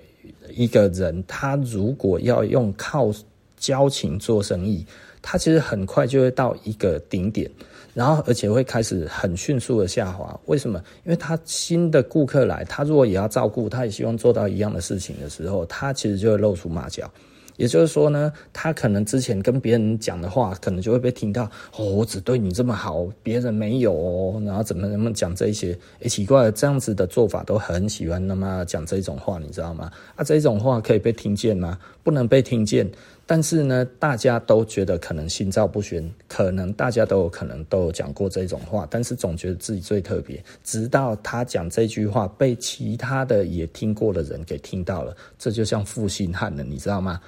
[0.52, 3.12] 一个人，他如果要用靠
[3.56, 4.84] 交情做生意，
[5.22, 7.48] 他其实很快就会到一个顶点，
[7.94, 10.38] 然后而且会开始很迅速的下滑。
[10.46, 10.82] 为什么？
[11.04, 17.10] 因为他新的顾客来，他如果也要照顾，他也希望做到一样的事情的时候，他其实就会露出马脚。
[17.56, 21.44] 也就是说呢，他可能之前跟别人讲的话，可能就会被听到
[21.76, 25.78] 哦，我只对你这么好，别人没有哦，然后怎么怎么讲这一些，
[26.08, 29.90] 奇怪，这样子的做法都很喜欢那么讲这种话，你知道吗？
[30.16, 31.78] 啊，这种话可以被听见吗？
[32.02, 32.90] 不能被听见。
[33.32, 40.42] 但是呢，大家都觉得可能心照不宣，可能大家都有可能都有讲过这种话，但是总觉得自己最特别。
[40.64, 47.20] 直到他讲这句话被其他的也听过的人给听到了，这就像负心汉了，你知道吗？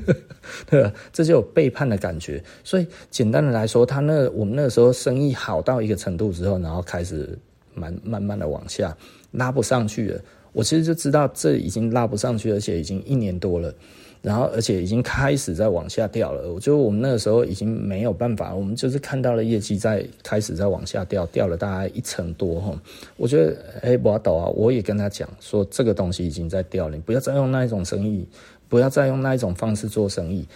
[0.64, 0.90] 对吧？
[1.12, 2.42] 这就有背叛的感觉。
[2.64, 7.38] 所以简单的来说，他那我们那个时候生意好到一个程度之后，然后开始
[7.74, 8.96] 慢慢慢的往下
[9.30, 10.22] 拉不上去了。
[10.54, 13.74] 我其实就知道这已经拉不上去，而且已经一年多了。
[14.24, 16.50] 然后，而且已经开始在往下掉了。
[16.50, 22.82] 我觉得我们那个时候已经没有办法，我们就是看到了业绩在开始在往下掉，掉了大概一成多哈。
[23.18, 24.48] 我觉得，哎，不要抖啊！
[24.56, 28.26] 我也跟他讲说，这个东西已经在掉了，你不要再用那一种生意，
[28.66, 30.48] 不要再用那一种方式做生意。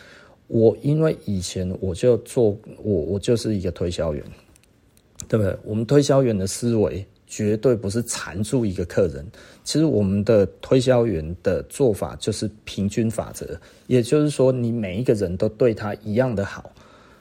[0.47, 4.25] 我因为以前我就做，我我就是一个推销员，
[5.29, 5.55] 对不对？
[5.63, 7.07] 我们推销员的思维。
[7.29, 9.25] 绝对不是缠住一个客人。
[9.63, 16.73] 其实我们的推销员的做法就是平均法则，也就是说，你每一个人都对他一样的好，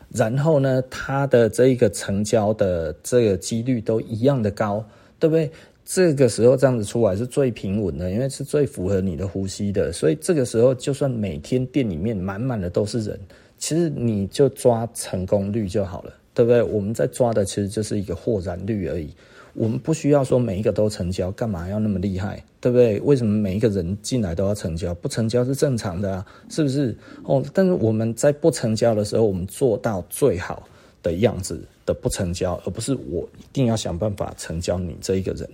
[0.10, 4.84] 然后呢，他的这一个成交的这个几率都一样的高，
[5.20, 5.52] 对不对？
[5.90, 9.92] 这个时候这样子出来是最平稳的，因为是最符合你的呼吸的。
[9.94, 13.18] 所以这个时候，就算每天店里面满满的都是人，
[13.58, 16.62] 其实你就抓成功率就好了，对不对？
[16.62, 19.10] 我们在抓的其实就是一个获然率而已。
[19.58, 23.00] 我们不需要说每一个都成交，干嘛要那么厉害，对不对？
[23.00, 24.94] 为什么每一个人进来都要成交？
[24.94, 26.96] 不成交是正常的啊，是不是？
[27.24, 30.62] 哦，但是我们在不成交的时候，我们做到最好
[31.02, 35.50] 的样子的不成交，而不是我一定要想办法成交你这一个人，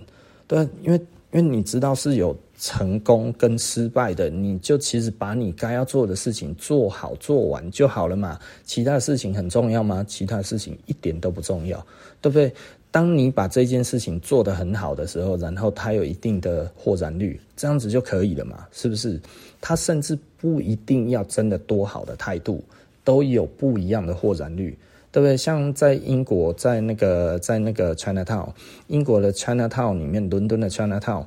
[0.46, 1.00] 对，因为
[1.32, 8.38] 因为你知道是有成功跟失败的，你就其实把你该要做的事情做好做完就好了嘛。
[8.64, 10.04] 其他的事情很重要吗？
[10.06, 11.78] 其他的事情一点都不重要，
[12.20, 12.52] 对不对？
[12.94, 18.64] 当你把这件事情做得很好的时候，然后它有一定的获展率，这样子就可以了嘛？
[18.70, 19.20] 是不是？
[19.60, 22.62] 它甚至不一定要真的多好的态度，
[23.02, 24.78] 都有不一样的获展率，
[25.10, 25.36] 对不对？
[25.36, 28.50] 像在英国，在那个在那个 Chinatown，
[28.86, 31.24] 英国的 Chinatown 里面，伦敦的 Chinatown，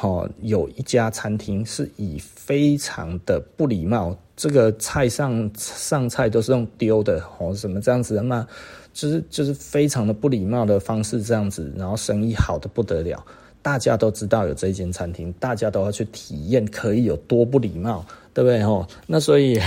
[0.00, 8.48] 哦，有一家餐厅是以非常的不礼貌，这个菜上上菜都是用丢的，哦，什么这样子的嘛？
[8.92, 13.24] 就是就是非常的不礼貌的方式，这样子，然后生意好的不得了，
[13.62, 18.62] 大家都知道有这间餐厅，大家都要去体验，可以有多不礼貌，对不对？
[18.62, 19.60] 吼，那所以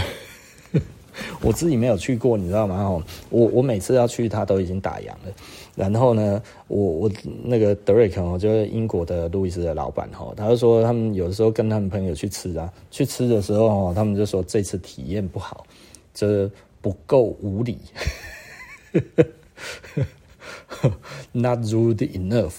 [1.42, 2.84] 我自己没有去过，你知道吗？
[2.84, 5.34] 吼，我我每次要去，他都已经打烊了。
[5.76, 7.12] 然后呢，我我
[7.44, 15.66] 那个德瑞克哦，就是英国的路易斯的老板吼，他就说他们有的时候跟他们朋友去吃啊，去吃的时候哦，他们就说这次体验不好，
[16.14, 16.50] 这
[16.82, 17.78] 不够无礼。
[21.32, 22.56] Not rude enough，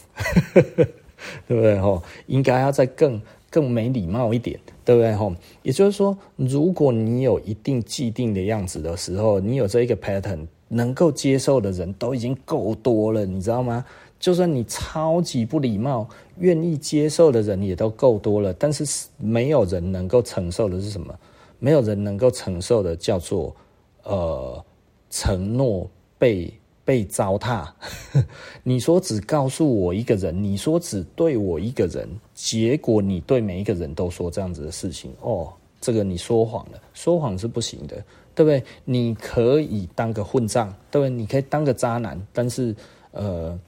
[1.47, 1.79] 对不对？
[1.79, 3.21] 吼，应该要再更
[3.51, 5.15] 更没礼貌一点，对不对？
[5.15, 13.85] 吼，也就是说，如果你有一定既定的样子的时候，你有这一个 pattern，能够接受的人都已经够多了，你知道吗？
[14.19, 16.09] 就算你超级不礼貌，
[16.39, 21.15] 愿意接受的人也都够多了，但是没有人能够承受的是什么？
[21.59, 23.55] 没有人能够承受的叫做
[24.03, 24.65] 呃
[25.11, 25.89] 承诺。
[26.25, 26.51] 被
[26.87, 27.69] 被糟蹋，
[28.65, 35.53] 你说只告诉我一个人，你说只对我一个人，结果你对每一个人都说这样子的事情，哦，
[35.83, 38.03] 这个你说谎了，说谎是不行的，
[38.35, 38.65] 对不对？
[38.87, 41.11] 你可以当个混账，对不对？
[41.11, 42.75] 你可以当个渣男，但是
[43.11, 43.61] 呃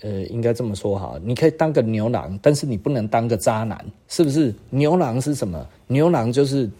[0.00, 4.54] 呃，应该这么说哈，你可以当个牛郎，但是你不能当个渣男，是不是？
[4.70, 5.66] 牛郎是什么？
[5.86, 6.70] 牛郎就是。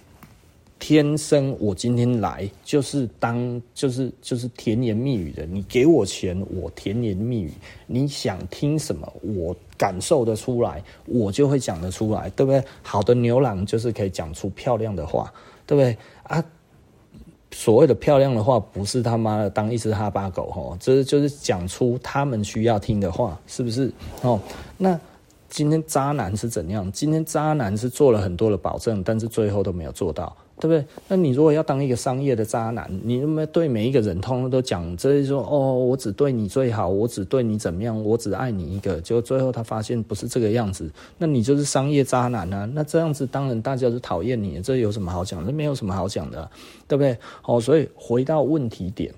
[0.80, 7.52] 天生我今天来就是当就是就是甜言蜜语的，你给我钱我甜言蜜语，
[7.86, 12.64] 你想听什么我感受得出来，我就会讲得出来，对不对？
[12.82, 15.32] 好的牛郎就是可以讲出漂亮的话，
[15.66, 16.42] 对不对啊？
[17.52, 23.92] 所谓的漂亮的话，不是他妈的当一只哈巴狗吼，这是就是讲出他们需要听的话，是不是？
[24.22, 24.40] 哦，
[24.78, 24.98] 那
[25.48, 26.90] 今天渣男是怎样？
[26.92, 30.34] 今天渣男是做了很多的保证，但是最后都没有做到。
[30.60, 30.84] 对不对？
[31.08, 42.70] 那你如果要当一个商业的渣男，你那么对每一个人通通都讲，这是说哦，我只对你最好，我只对你怎么样，我只爱你一个，结果最后他发现不是这个样子，那你就是商业渣男啊！
[42.74, 45.44] 那这样子当然大家就讨厌你，这有什么好讲？
[45.46, 46.50] 这没有什么好讲的，
[46.86, 47.16] 对不对？
[47.44, 49.12] 哦，所以回到问题点，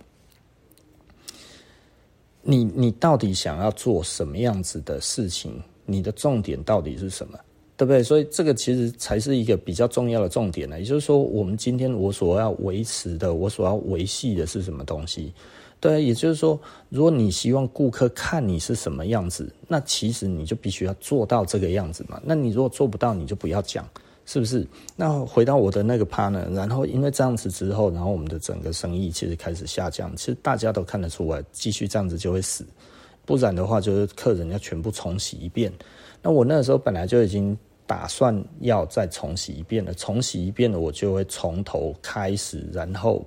[2.42, 5.60] 你你到底想要做什么样子的事情？
[5.84, 7.36] 你的重点到底是什么？
[7.82, 8.00] 对不对？
[8.00, 10.78] 所以这个其实才是一个比较重要的重点呢。
[10.78, 15.32] 也就是说，我们今天我所要维持的，我所要维系的是什么东西？
[15.80, 16.56] 对，也就是说，
[16.90, 22.22] 如果你希望顾客看你是什么样子，那其实你就必须要做到这个样子嘛。
[22.24, 23.84] 那你如果做不到，你就不要讲，
[24.26, 24.64] 是不是？
[24.94, 30.14] 那回到我的那个 partner，然后因为这样子之后，然后我们的整个生意其实开始下降。
[30.14, 32.64] 其实大家都看得出来，继续这样子就会死，
[33.26, 35.72] 不然的话就是客人要全部重洗一遍。
[36.22, 37.58] 那我那个时候本来就已经。
[37.92, 43.22] 打算要再重洗一遍了，重洗一遍了，我就会从头开始，然后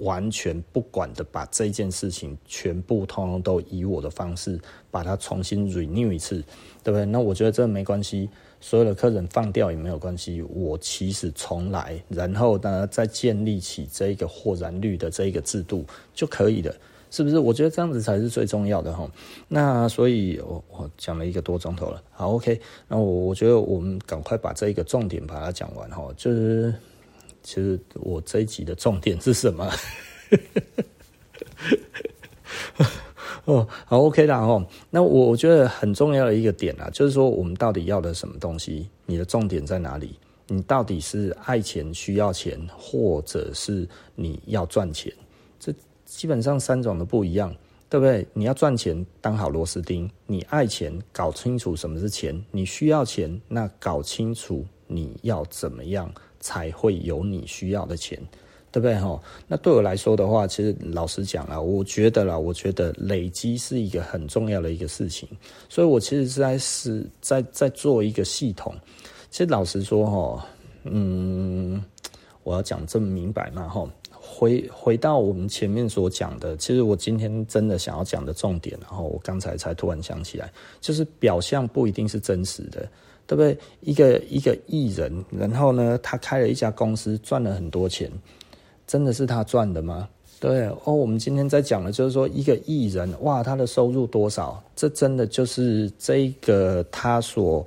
[0.00, 4.60] 完全不管的把这件事情全部通通都以我的方式
[4.90, 6.42] 把它重新 renew 一次，
[6.82, 7.04] 对不对？
[7.04, 8.28] 那我觉得这没关系，
[8.60, 16.74] 所有的客人放掉也没有关系，我起始重来，然后呢再建立起这一个豁然率的这一个制度就可以了。
[17.12, 17.38] 是不是？
[17.38, 19.08] 我觉得这样子才是最重要的哈。
[19.46, 22.02] 那所以，我我讲了一个多钟头了。
[22.10, 22.58] 好，OK。
[22.88, 26.08] 那我我觉得我们赶快把这一个重点把它讲完哈。
[26.16, 26.74] 就是，
[27.42, 29.70] 其实我这一集的重点是什么？
[33.44, 34.64] 哦，好，OK 啦哈。
[34.88, 38.88] 那我我觉得很重要的一个点啊，就是说我们到底要的什么东西？
[39.04, 40.18] 你的重点在哪里？
[40.48, 45.12] 你到底是爱钱、需要钱，或者是你要赚钱？
[46.14, 47.54] 基本上三种都不一样，
[47.88, 48.26] 对不对？
[48.34, 58.18] 你要赚钱，当好螺丝钉；你爱钱，搞清楚什么是钱；你需要钱，那搞清楚你要怎么样才会有你需要的钱，
[58.70, 58.94] 对不对？
[59.00, 65.28] 哈，那对我来说的话，其实老实讲啊，我觉得啦，我觉得累积是一个很重要的一个事情，
[65.68, 68.74] 所以我其实是在是在在做一个系统。
[69.30, 70.46] 其实老实说，哈，
[70.84, 71.82] 嗯，
[72.44, 73.88] 我要讲这么明白嘛，哈。
[74.34, 80.50] 回回到我们前面所讲的，其实我今天真的想要讲的重点，然后我刚才才突然想起来，
[80.80, 82.88] 就是表象不一定是真实的，
[83.26, 83.58] 对不对？
[83.82, 88.10] 一个一个艺人，然后呢，他开了一家公司，赚了很多钱，
[88.86, 90.08] 真的是他赚的吗？
[90.40, 94.60] 对哦，我们今天在讲的，就是说一个艺人，哇，他的收入多少？
[94.74, 97.64] 这真的就是这个他所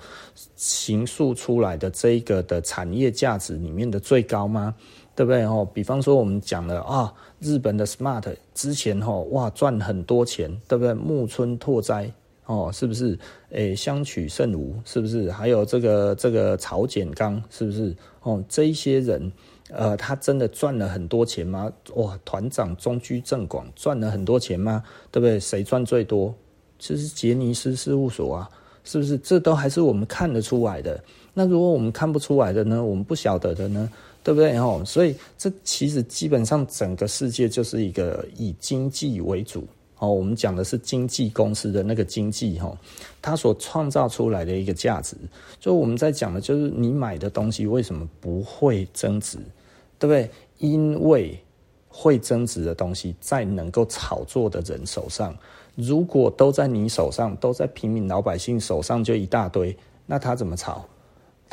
[0.57, 4.75] 形塑出来的这个的产业价值里面的最高吗？
[5.15, 5.43] 对不对？
[5.43, 10.93] 哦，比方说我们讲了啊，日本的 Smart 之前哈哇赚很多钱，对不对？
[10.93, 12.11] 木村拓哉
[12.45, 13.17] 哦，是不是？
[13.51, 15.31] 诶，香取慎吾是不是？
[15.31, 17.95] 还有这个这个曹简刚是不是？
[18.23, 19.31] 哦，这一些人，
[19.69, 21.71] 呃，他真的赚了很多钱吗？
[21.95, 24.83] 哇，团长中居正广赚了很多钱吗？
[25.11, 25.39] 对不对？
[25.39, 26.35] 谁赚最多？
[26.77, 28.49] 其实杰尼斯事务所啊，
[28.83, 29.17] 是不是？
[29.17, 31.01] 这都还是我们看得出来的。
[31.33, 32.83] 那如果我们看不出来的呢？
[32.83, 33.89] 我们不晓得的呢？
[34.25, 34.57] 对不对？
[34.57, 39.67] 哦，所以这其实基本上整个世界就是一个以经济为主
[39.99, 40.11] 哦。
[40.11, 42.75] 我们讲的是经纪公司的那个经济哈，
[43.21, 45.15] 它所创造出来的一个价值。
[45.59, 49.37] 就我们在讲的就是你买的东西为什么不会增值？
[49.99, 50.27] 对不对？
[50.57, 51.39] 因为
[51.87, 55.37] 会增值的东西在能够炒作的人手上，
[55.75, 59.77] 如果都在你手上，都在平民老百姓手上，就一大堆，
[60.07, 60.83] 那他怎么炒？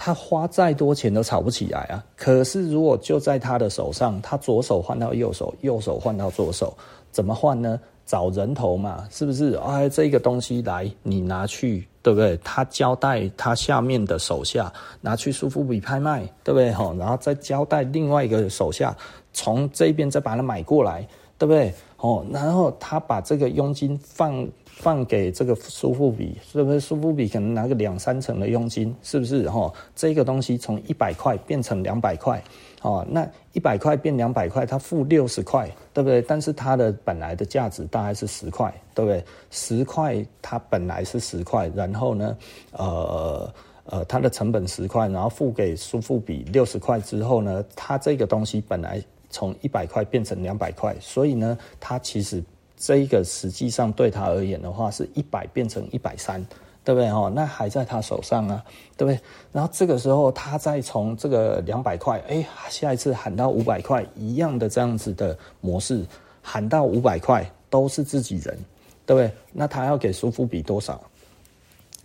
[0.05, 2.05] 他花再多钱都炒不起来啊！
[2.17, 6.77] 可是如果就在他的手上，他左手换到右手，右手换到左手，
[7.13, 7.79] 怎么换呢？
[8.05, 9.55] 找人头嘛，是不是？
[9.65, 12.37] 哎，这个东西来，你拿去，对不对？
[12.43, 16.67] 他交代他下面的手下拿去苏富比拍卖，对不对？
[16.99, 18.93] 然后再交代另外一个手下
[19.33, 21.07] 从这边再把它买过来，
[21.39, 21.73] 对不对？
[21.99, 24.45] 哦，然后他把这个佣金放。
[24.83, 29.49] 放给这个苏富比，是不是苏富比可能拿个两三成的佣金，是不是？
[29.49, 32.43] 哈，这个东西从一百块变成两百块，
[32.81, 36.21] 哦，那一百块变两百块，他付六十块，对不对？
[36.23, 39.25] 但是它的本来的价值大概是十块，对不对？
[39.53, 42.37] 十块它本来是十块，然后呢，
[42.73, 43.55] 呃
[43.85, 49.01] 呃，它的成本十块，然后付给苏富比六十块之后呢，它这个东西本来
[49.31, 52.43] 从一百块变成两百块，所以呢，它其实。
[52.85, 56.45] 这一个实际上对他而言的话，是一百变成一百三，
[56.83, 57.09] 对不对？
[57.11, 58.65] 哦，那还在他手上啊，
[58.97, 59.21] 对不对？
[59.53, 66.05] 然后这个时候他再从这个两百块，哎，下一次喊到五百块，一样的这样子的模式，
[66.43, 68.59] 喊到五百块都是自己人，
[69.07, 69.31] 对不对？
[69.53, 71.01] 那他要给苏富比多少？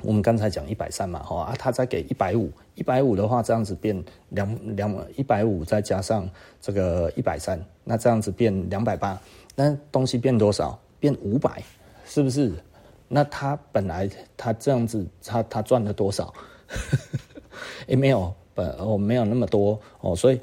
[0.03, 3.99] 我们刚才讲一百三嘛，哈啊，他再给一百五，一百五的话，这样子变
[4.29, 6.29] 两两一百五，再加上
[6.61, 9.19] 这个一百三，那这样子变两百八，
[9.59, 10.79] 那东西变多少？
[10.99, 11.63] 变五百，
[12.05, 12.53] 是不是？
[13.07, 16.31] 那他本来他这样子，他他赚了多少？
[17.88, 20.39] 也没有，本哦没有那么多哦，所以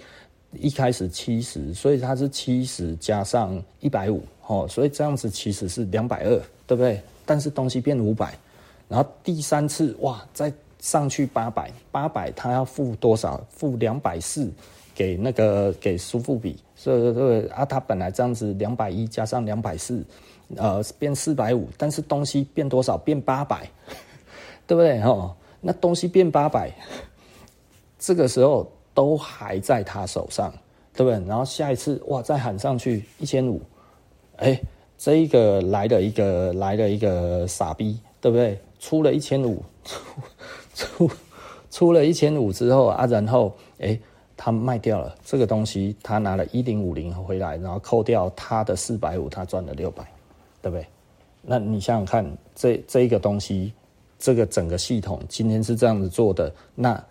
[0.53, 6.31] 一开始七十，所以他是七十加上一百五，哦，所以这样子其实是两百二，
[6.67, 7.01] 对不对？
[7.25, 8.37] 但是东西变五百。
[8.89, 13.41] 然后第三次哇，再上去八百，八百他要付多少？
[13.49, 14.51] 付两百四
[14.95, 20.05] 给那个给苏富比，所以啊，他本来这样子两百一加上两百四，
[20.57, 22.97] 呃，变四百五，但是东西变多少？
[22.97, 23.69] 变八百，
[24.67, 25.01] 对不对？
[25.03, 26.71] 哦，那东西变八百，
[27.99, 30.53] 这个时候都还在他手上，
[30.95, 31.27] 对不对？
[31.27, 33.61] 然后下一次哇，再喊上去一千五，
[34.37, 34.61] 哎，
[34.97, 38.59] 这一个来了一个来了一个傻逼，对不对？
[38.79, 40.01] 出了一千五，出
[40.75, 41.11] 出
[41.71, 43.99] 出了一千五之后啊，然后哎，
[44.37, 50.05] 他卖掉了这个东西，他拿了一零五零回来，然后扣掉他的四百五，他赚了六百，
[50.61, 50.87] 对不对？
[51.43, 53.73] 那你想想看，这这一个东西，
[54.19, 57.05] 这个整个系统今天是这样子做的，那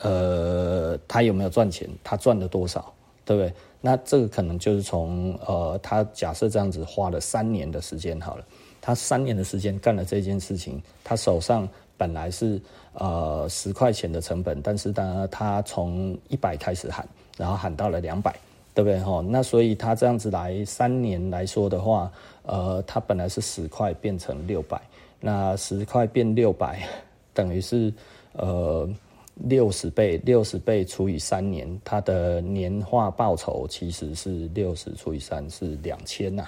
[0.00, 1.88] 呃，他有没有赚钱？
[2.04, 2.92] 他赚了多少？
[3.24, 3.52] 对不对？
[3.80, 8.44] 那这个可能就是从呃，他假设这样子花了三年的时间好了。
[8.80, 12.60] 他三年的时间干了这件事情，他手上本来是
[12.94, 17.06] 呃十块钱的成本，但是呢，他从一百开始喊，
[17.36, 18.34] 然后喊到了两百，
[18.74, 19.00] 对不对？
[19.00, 22.10] 哈，那所以他这样子来三年来说的话，
[22.44, 24.80] 呃，他本来是十块变成六百，
[25.20, 26.86] 那十块变六百，
[27.32, 27.92] 等于是
[28.34, 28.88] 呃
[29.36, 36.46] 六十倍，六十倍除以三年，他的年化报酬其实是六十除以三是两千呐。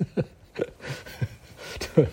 [1.94, 2.06] 对，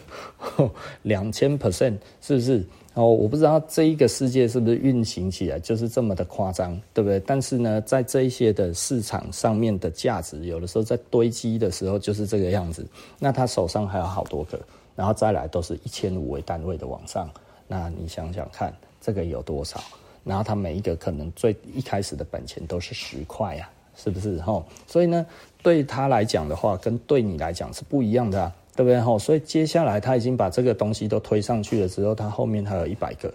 [1.02, 2.64] 两千 percent 是不是？
[2.98, 7.20] 哦，我不知道这一个世界是不是运行起来就是这么的夸张，对不对？
[7.20, 12.84] 但是呢，在这一些的市场上面的价值，有的时候在堆积的时候就是这个样子。
[13.20, 14.60] 那他手上还有好多个，
[14.96, 17.30] 然后再来都是一千五为单位的往上。
[17.68, 19.80] 那你想想看，这个有多少？
[20.24, 24.40] 然后他每一个可能最一开始的本钱都是十块呀，是不是？
[24.42, 25.24] 哈，所以呢，
[25.62, 28.52] 对他来讲的话，跟对你来讲是不一样的。
[28.78, 29.02] 对不对？
[29.02, 33.34] 吼，所以接下来他已经把这个东西都推上去了之后，他后面还有一百个，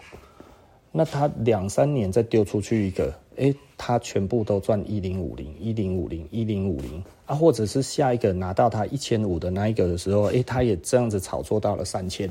[0.93, 12.31] 那他两三年再丢出去一个，诶，他全部都赚一零五零、一零五零、一零五零啊，或者是下一个拿到他一千五的那一个的时候，诶，他也这样子炒作到了三千，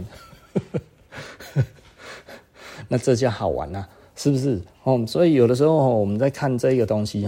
[2.87, 3.87] 那这下好玩啊！
[4.15, 4.61] 是不是？
[4.83, 7.27] 哦，所以有的时候我们在看这个东西，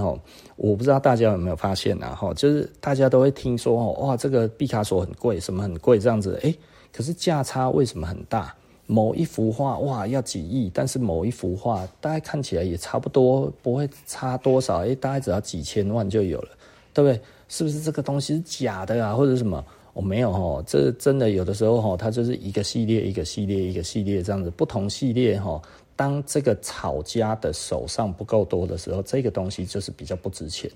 [0.55, 2.15] 我不知道大家有没有发现呐？
[2.15, 6.55] 哈，就是大家都会听说哦，哇，这个毕卡索很贵，什么很贵这样子，诶，
[6.91, 8.53] 可是价差为什么很大？
[8.85, 16.49] 某一幅画哇要几亿，但是某一幅画大概看起来也差不多，不会差多少，诶，大概只要几千万就有了，
[16.93, 17.19] 对不对？
[17.47, 19.63] 是不是这个东西是假的啊，或者什么？
[19.93, 25.61] 我、没有哈，这真的有的时候哈，它就是一个系列一个系列一个系列这样子，不同系列哈。
[25.95, 30.69] 当这个炒家的手上不够多的时候，这个东西就是比较不值钱。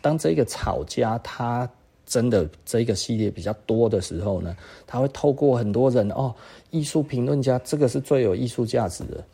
[0.00, 1.68] 当这个炒家他
[2.06, 6.34] 真的这个系列比较多的时候呢，他会透过很多人哦，
[6.70, 9.24] 艺术评论家，这个是最有艺术价值的。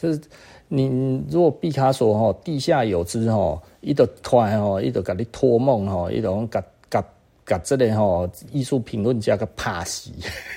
[0.00, 0.20] 就 是
[0.68, 6.98] 你如果毕卡索哈地下有知哈，一直拖哈，一直给你托梦哈，一种给给
[7.44, 10.10] 给这里哈艺术评论家个怕死，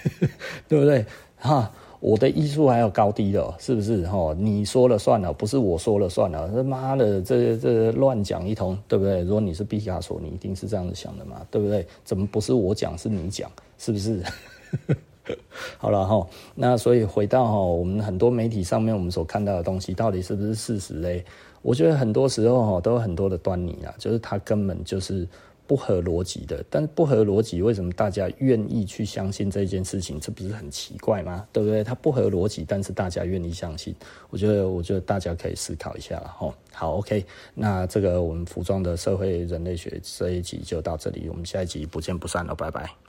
[0.70, 1.06] 对不对
[1.38, 1.72] 哈？
[2.04, 4.06] 我的艺术还有高低的，是不是？
[4.08, 6.50] 哈，你说了算了，不是我说了算了。
[6.54, 9.22] 他妈的，这这乱讲一通，对不对？
[9.22, 11.88] 如果你是毕加索，你一定是这样子想的嘛，对不对？
[12.04, 14.22] 怎么不是我讲，是你讲，是不是？
[15.80, 21.24] 好了哈，那所以回到哈，我们很多媒体上面我们所看到的东西，到底是不是事实嘞？
[21.62, 25.26] 我觉得很多时候哈，都有很多的端倪啊，就是它根本就是。
[25.66, 30.20] 不合逻辑的，但是不合逻辑，为什么大家愿意去相信这件事情？
[30.20, 31.48] 这不是很奇怪吗？
[31.52, 31.84] 对不对？
[31.84, 33.96] 它不合逻辑，但是大家愿意相信，
[34.30, 36.54] 我觉得，我觉得大家可以思考一下了吼。
[36.72, 43.04] 好，OK，那这个我们服装的社会人类学这一集就到这里，我们下一集不见不散了，拜拜。